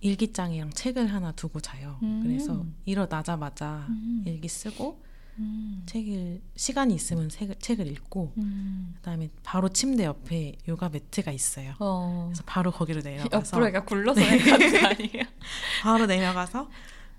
[0.00, 1.98] 일기장이랑 책을 하나 두고 자요.
[2.02, 2.22] 음.
[2.22, 4.22] 그래서 일어나자마자 음.
[4.26, 5.02] 일기 쓰고
[5.38, 5.82] 음.
[5.86, 8.94] 책을 시간이 있으면 책을, 책을 읽고 음.
[8.96, 11.74] 그다음에 바로 침대 옆에 요가 매트가 있어요.
[11.80, 12.26] 어.
[12.28, 15.22] 그래서 바로 거기로 내려가서 옆으로 얘가 굴러서 내려가는 거 아니에요?
[15.82, 16.68] 바로 내려가서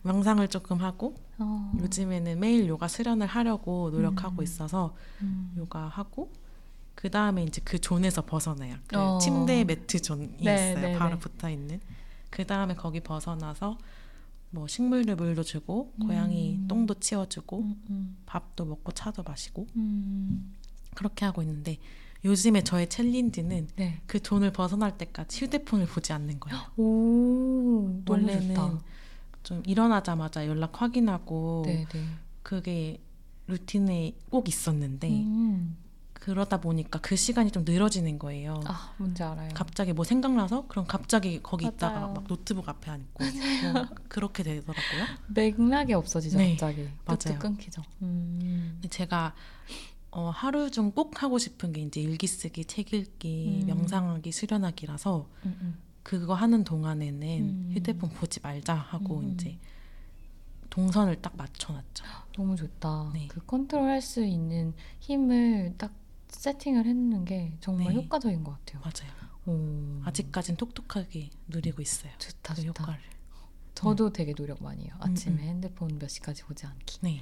[0.04, 1.72] 명상을 조금 하고 어.
[1.80, 4.44] 요즘에는 매일 요가 수련을 하려고 노력하고 음.
[4.44, 5.52] 있어서 음.
[5.58, 6.32] 요가 하고
[7.06, 8.78] 그 다음에 이제 그 zone에서 벗어나요.
[8.88, 9.20] 그 어.
[9.20, 10.88] 침대 매트 zone이 네, 있어요.
[10.88, 11.20] 네, 바로 네.
[11.20, 11.80] 붙어 있는.
[12.32, 13.78] 그 다음에 거기 벗어나서
[14.50, 16.68] 뭐 식물들 물도 주고 고양이 음.
[16.68, 18.18] 똥도 치워주고 음, 음.
[18.26, 20.56] 밥도 먹고 차도 마시고 음.
[20.96, 21.78] 그렇게 하고 있는데
[22.24, 24.02] 요즘에 저의 challenge는 네.
[24.08, 26.60] 그 zone을 벗어날 때까지 휴대폰을 보지 않는 거예요.
[26.76, 28.80] 오, 원래는.
[29.44, 32.04] 좀 일어나자마자 연락 확인하고 네, 네.
[32.42, 33.00] 그게
[33.46, 35.85] 루틴에 꼭 있었는데 음.
[36.16, 38.60] 그러다 보니까 그 시간이 좀 늘어지는 거예요.
[38.66, 39.50] 아, 뭔지 알아요.
[39.54, 42.14] 갑자기 뭐 생각나서 그럼 갑자기 거기 있다가 맞아요.
[42.14, 43.24] 막 노트북 앞에 앉고
[43.74, 45.06] 뭐 그렇게 되더라고요.
[45.28, 46.90] 맥락이 없어지죠, 네, 갑자기.
[47.06, 47.40] 맞아요.
[47.40, 47.84] 끊기죠.
[48.02, 48.82] 음.
[48.90, 49.36] 제가
[50.12, 53.68] 어, 하루 중 꼭 하고 싶은 게 이제 일기 쓰기, 책 읽기, 음.
[53.68, 55.78] 명상하기, 수련하기라서 음, 음.
[56.04, 57.72] 그거 하는 동안에는 음.
[57.74, 59.34] 휴대폰 보지 말자 하고 음.
[59.34, 59.60] 이제
[60.70, 62.06] 동선을 딱 맞춰놨죠.
[62.38, 63.12] 너무 좋다.
[63.14, 63.28] 네.
[63.28, 65.92] 그 컨트롤할 수 있는 힘을 딱
[66.40, 67.96] 세팅을 했는 게 정말 네.
[67.96, 68.82] 효과적인 것 같아요.
[68.82, 69.14] 맞아요.
[69.48, 70.02] 오.
[70.06, 72.12] 아직까진 똑똑하게 누리고 있어요.
[72.18, 72.84] 좋다, 그 좋다.
[72.84, 73.02] 효과를.
[73.74, 74.94] 저도 되게 노력 많이 해요.
[75.00, 75.44] 아침에 음, 음.
[75.44, 77.00] 핸드폰 몇 시까지 보지 않기.
[77.02, 77.22] 네,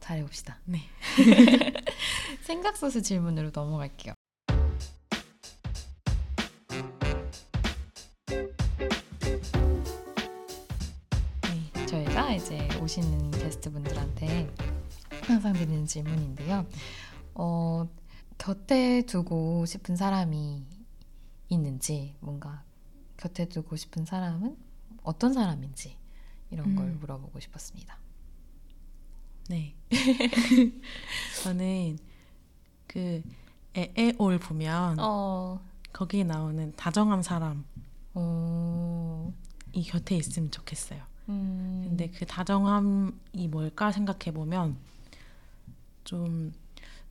[0.00, 0.58] 잘해봅시다.
[0.66, 0.80] 네.
[2.42, 4.12] 생각 소수 질문으로 넘어갈게요.
[11.42, 11.86] 네.
[11.86, 14.52] 저희가 이제 오시는 게스트분들한테
[15.24, 16.66] 항상 드리는 질문인데요.
[17.34, 17.88] 어,
[18.38, 20.64] 곁에 두고 싶은 사람이
[21.48, 22.62] 있는지, 뭔가
[23.16, 24.56] 곁에 두고 싶은 사람은
[25.02, 25.96] 어떤 사람인지
[26.50, 26.98] 이런 걸 음.
[27.00, 27.98] 물어보고 싶었습니다.
[29.48, 29.74] 네.
[31.42, 31.98] 저는
[32.86, 33.22] 그
[33.74, 35.60] 에에올 보면 어,
[35.92, 37.62] 거기에 나오는 다정한 사람이
[38.14, 39.32] 어,
[39.86, 41.02] 곁에 있으면 좋겠어요.
[41.28, 44.76] 음, 근데 그 다정함이 뭘까 생각해 보면
[46.04, 46.52] 좀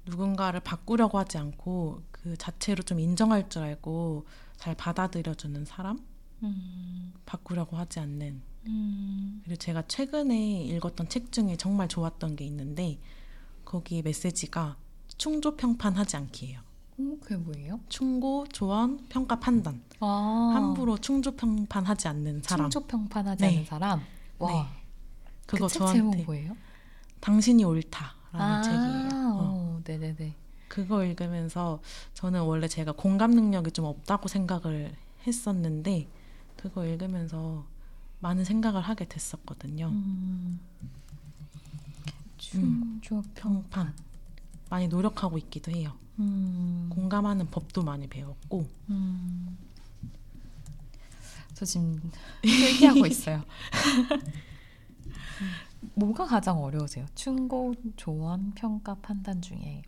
[0.06, 4.26] 누군가를 바꾸려고 하지 않고 그 자체로 좀 인정할 줄 알고
[4.58, 6.00] 잘 받아들여주는 사람,
[6.44, 8.42] 음, 바꾸려고 하지 않는.
[8.66, 13.00] 음, 그리고 제가 최근에 읽었던 책 중에 정말 좋았던 게 있는데
[13.66, 14.78] 거기 메시지가
[15.18, 16.60] 충조 평판하지 않기예요.
[16.60, 17.80] 어, 그게 뭐예요?
[17.90, 19.82] 충고, 조언, 평가, 판단.
[20.00, 22.70] 아, 함부로 충조 평판하지 않는 사람.
[22.70, 23.50] 충조 평판하지 네.
[23.50, 24.02] 않는 사람.
[24.38, 24.68] 와, 네.
[25.46, 26.56] 그거 그책 저한테 제목 뭐예요?
[27.20, 29.10] 당신이 옳다라는 아, 책이에요.
[29.14, 29.40] 어.
[29.42, 30.36] 어, 네네네.
[30.68, 31.82] 그거 읽으면서
[32.14, 34.96] 저는 원래 제가 공감 능력이 좀 없다고 생각을
[35.28, 36.08] 했었는데
[36.58, 37.66] 그거 읽으면서
[38.20, 39.88] 많은 생각을 하게 됐었거든요.
[39.90, 40.60] 음.
[42.38, 43.94] 충조 평판
[44.70, 45.94] 많이 노력하고 있기도 해요.
[46.20, 46.90] 음.
[46.92, 49.58] 공감하는 법도 많이 배웠고 음.
[51.54, 52.02] 저 지금
[52.44, 53.44] 얘기하고 있어요.
[55.96, 57.06] 뭐가 가장 어려우세요?
[57.16, 59.84] 충고, 조언, 평가, 판단 중에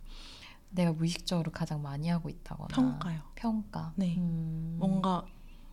[0.70, 3.20] 내가 무의식적으로 가장 많이 하고 있다거나 평가요.
[3.34, 3.92] 평가.
[3.96, 4.16] 네.
[4.18, 4.76] 음.
[4.78, 5.24] 뭔가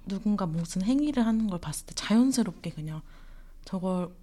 [0.06, 3.02] 누군가 무슨 행위를 하는 걸 봤을 때 자연스럽게 그냥
[3.66, 4.14] 저걸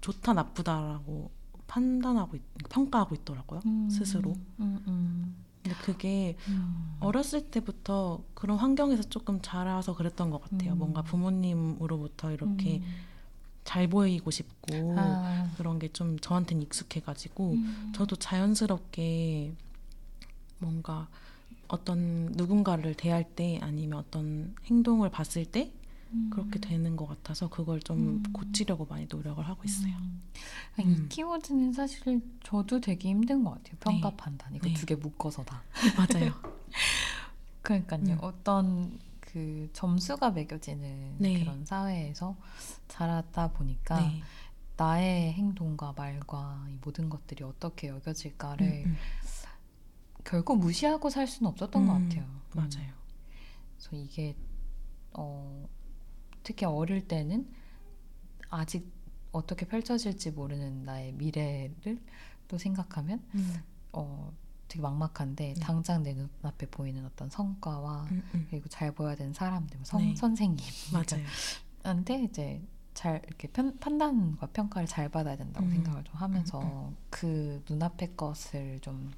[0.00, 1.30] 좋다 나쁘다라고
[1.66, 3.88] 판단하고 있, 평가하고 있더라고요 음.
[3.88, 4.34] 스스로.
[4.60, 5.36] 음, 음.
[5.62, 6.96] 근데 그게 음.
[7.00, 10.72] 어렸을 때부터 그런 환경에서 조금 자라서 그랬던 것 같아요.
[10.72, 10.78] 음.
[10.78, 12.84] 뭔가 부모님으로부터 이렇게 음.
[13.72, 15.50] 잘 보이고 싶고 아.
[15.56, 17.92] 그런 게 좀 저한테는 익숙해가지고 음.
[17.94, 19.54] 저도 자연스럽게
[20.58, 21.08] 뭔가
[21.68, 25.72] 어떤 누군가를 대할 때 아니면 어떤 행동을 봤을 때
[26.30, 28.22] 그렇게 되는 것 같아서 그걸 좀 음.
[28.34, 29.94] 고치려고 많이 노력을 하고 있어요.
[29.94, 30.20] 음.
[30.76, 30.90] 아, 음.
[31.06, 33.76] 이 키워드는 사실 저도 되게 힘든 것 같아요.
[33.80, 34.16] 평가 네.
[34.18, 34.74] 판단 이거 네.
[34.74, 35.62] 두개 묶어서 다.
[35.96, 36.34] 맞아요.
[37.62, 38.00] 그러니까요.
[38.02, 38.18] 음.
[38.20, 38.98] 어떤
[39.32, 41.40] 그 점수가 매겨지는 네.
[41.40, 42.36] 그런 사회에서
[42.88, 44.22] 자라다 보니까 네.
[44.76, 48.96] 나의 행동과 말과 이 모든 것들이 어떻게 여겨질까를 음, 음.
[50.24, 52.24] 결국 무시하고 살 수는 없었던 것 음, 같아요.
[52.24, 52.40] 음.
[52.54, 52.92] 맞아요.
[53.76, 54.36] 그래서 이게
[55.12, 55.66] 어,
[56.42, 57.50] 특히 어릴 때는
[58.50, 58.92] 아직
[59.30, 62.02] 어떻게 펼쳐질지 모르는 나의 미래를
[62.48, 63.62] 또 생각하면 음,
[63.92, 64.30] 어,
[64.72, 65.60] 되게 막막한데 네.
[65.60, 68.46] 당장 내 눈앞에 보이는 어떤 성과와 음, 음.
[68.48, 70.16] 그리고 잘 보여야 되는 사람들, 뭐 선, 네.
[70.16, 71.26] 선생님 맞아요.
[71.82, 72.62] 한테 이제
[72.94, 75.72] 잘 이렇게 편, 판단과 평가를 잘 받아야 된다고 음.
[75.72, 79.12] 생각을 좀 하면서 음, 그 눈앞의 것을 좀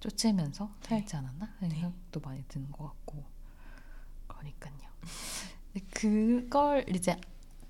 [0.00, 1.80] 쫓으면서 살지 않았나 하는 네.
[1.80, 3.24] 생각도 많이 드는 것 같고
[4.26, 4.74] 그러니까요.
[5.94, 7.16] 그걸 이제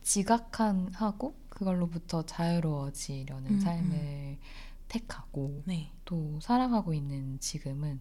[0.03, 4.39] 지각하고 그걸로부터 자유로워지려는 음, 삶을
[4.93, 5.90] 택하고 네.
[6.05, 8.01] 또 살아가고 있는 지금은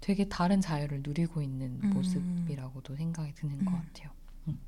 [0.00, 1.90] 되게 다른 자유를 누리고 있는 음.
[1.90, 3.82] 모습이라고도 생각이 드는 것 음.
[3.82, 4.10] 같아요.
[4.48, 4.58] 음.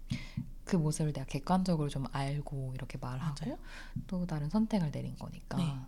[0.64, 3.58] 그 모습을 내가 객관적으로 좀 알고 이렇게 말하고 맞아요.
[4.06, 5.56] 또 다른 선택을 내린 거니까.
[5.56, 5.78] 네.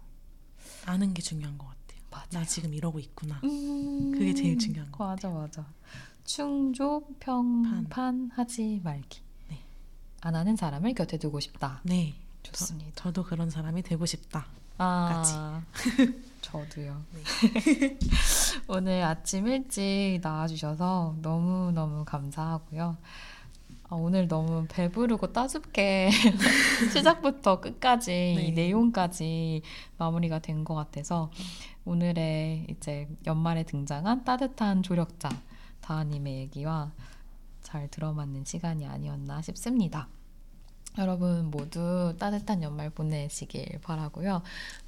[0.87, 2.01] 아는 게 중요한 것 같아요.
[2.11, 2.29] 맞아요.
[2.31, 3.41] 나 지금 이러고 있구나.
[3.45, 5.67] 음, 그게 제일 중요한 것 맞아 맞아.
[6.25, 9.21] 충조 평판하지 말기.
[9.51, 9.63] 네.
[10.23, 11.83] 안 하는 사람을 곁에 두고 싶다.
[11.85, 12.15] 네.
[12.43, 12.93] 좋습니다.
[12.95, 14.47] 저, 도 그런 사람이 되고 싶다.
[14.79, 15.63] 아,
[16.41, 17.03] 저도요.
[17.13, 17.23] 네.
[18.69, 22.97] 오늘 아침 일찍 나와주셔서 너무너무 감사하고요.
[23.89, 26.11] 아, 오늘 너무 배부르고 따숩게
[26.93, 28.47] 시작부터 끝까지 네.
[28.47, 29.63] 이 내용까지
[29.99, 31.31] 마무리가 된 것 같아서
[31.85, 35.29] 오늘의 이제 연말에 등장한 따뜻한 조력자
[35.83, 36.93] 다하님의 얘기와
[37.63, 40.09] 잘 들어맞는 시간이 아니었나 싶습니다.
[40.99, 44.43] 여러분 모두 따뜻한 연말 보내시길 바라고요.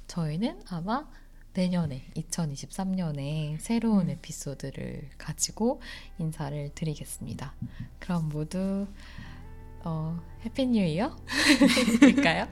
[0.07, 1.05] 저희는 아마
[1.53, 4.09] 내년에 2023년에 새로운 음.
[4.11, 5.81] 에피소드를 가지고
[6.19, 7.53] 인사를 드리겠습니다.
[7.99, 8.87] 그럼 모두
[9.83, 12.47] 어, happy new year일까요?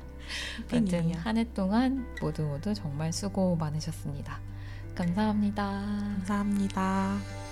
[0.60, 1.18] Happy new 아무튼 year.
[1.20, 4.40] 한해 동안 모두 모두 정말 수고 많으셨습니다.
[4.96, 5.64] 감사합니다.
[5.64, 7.45] 감사합니다.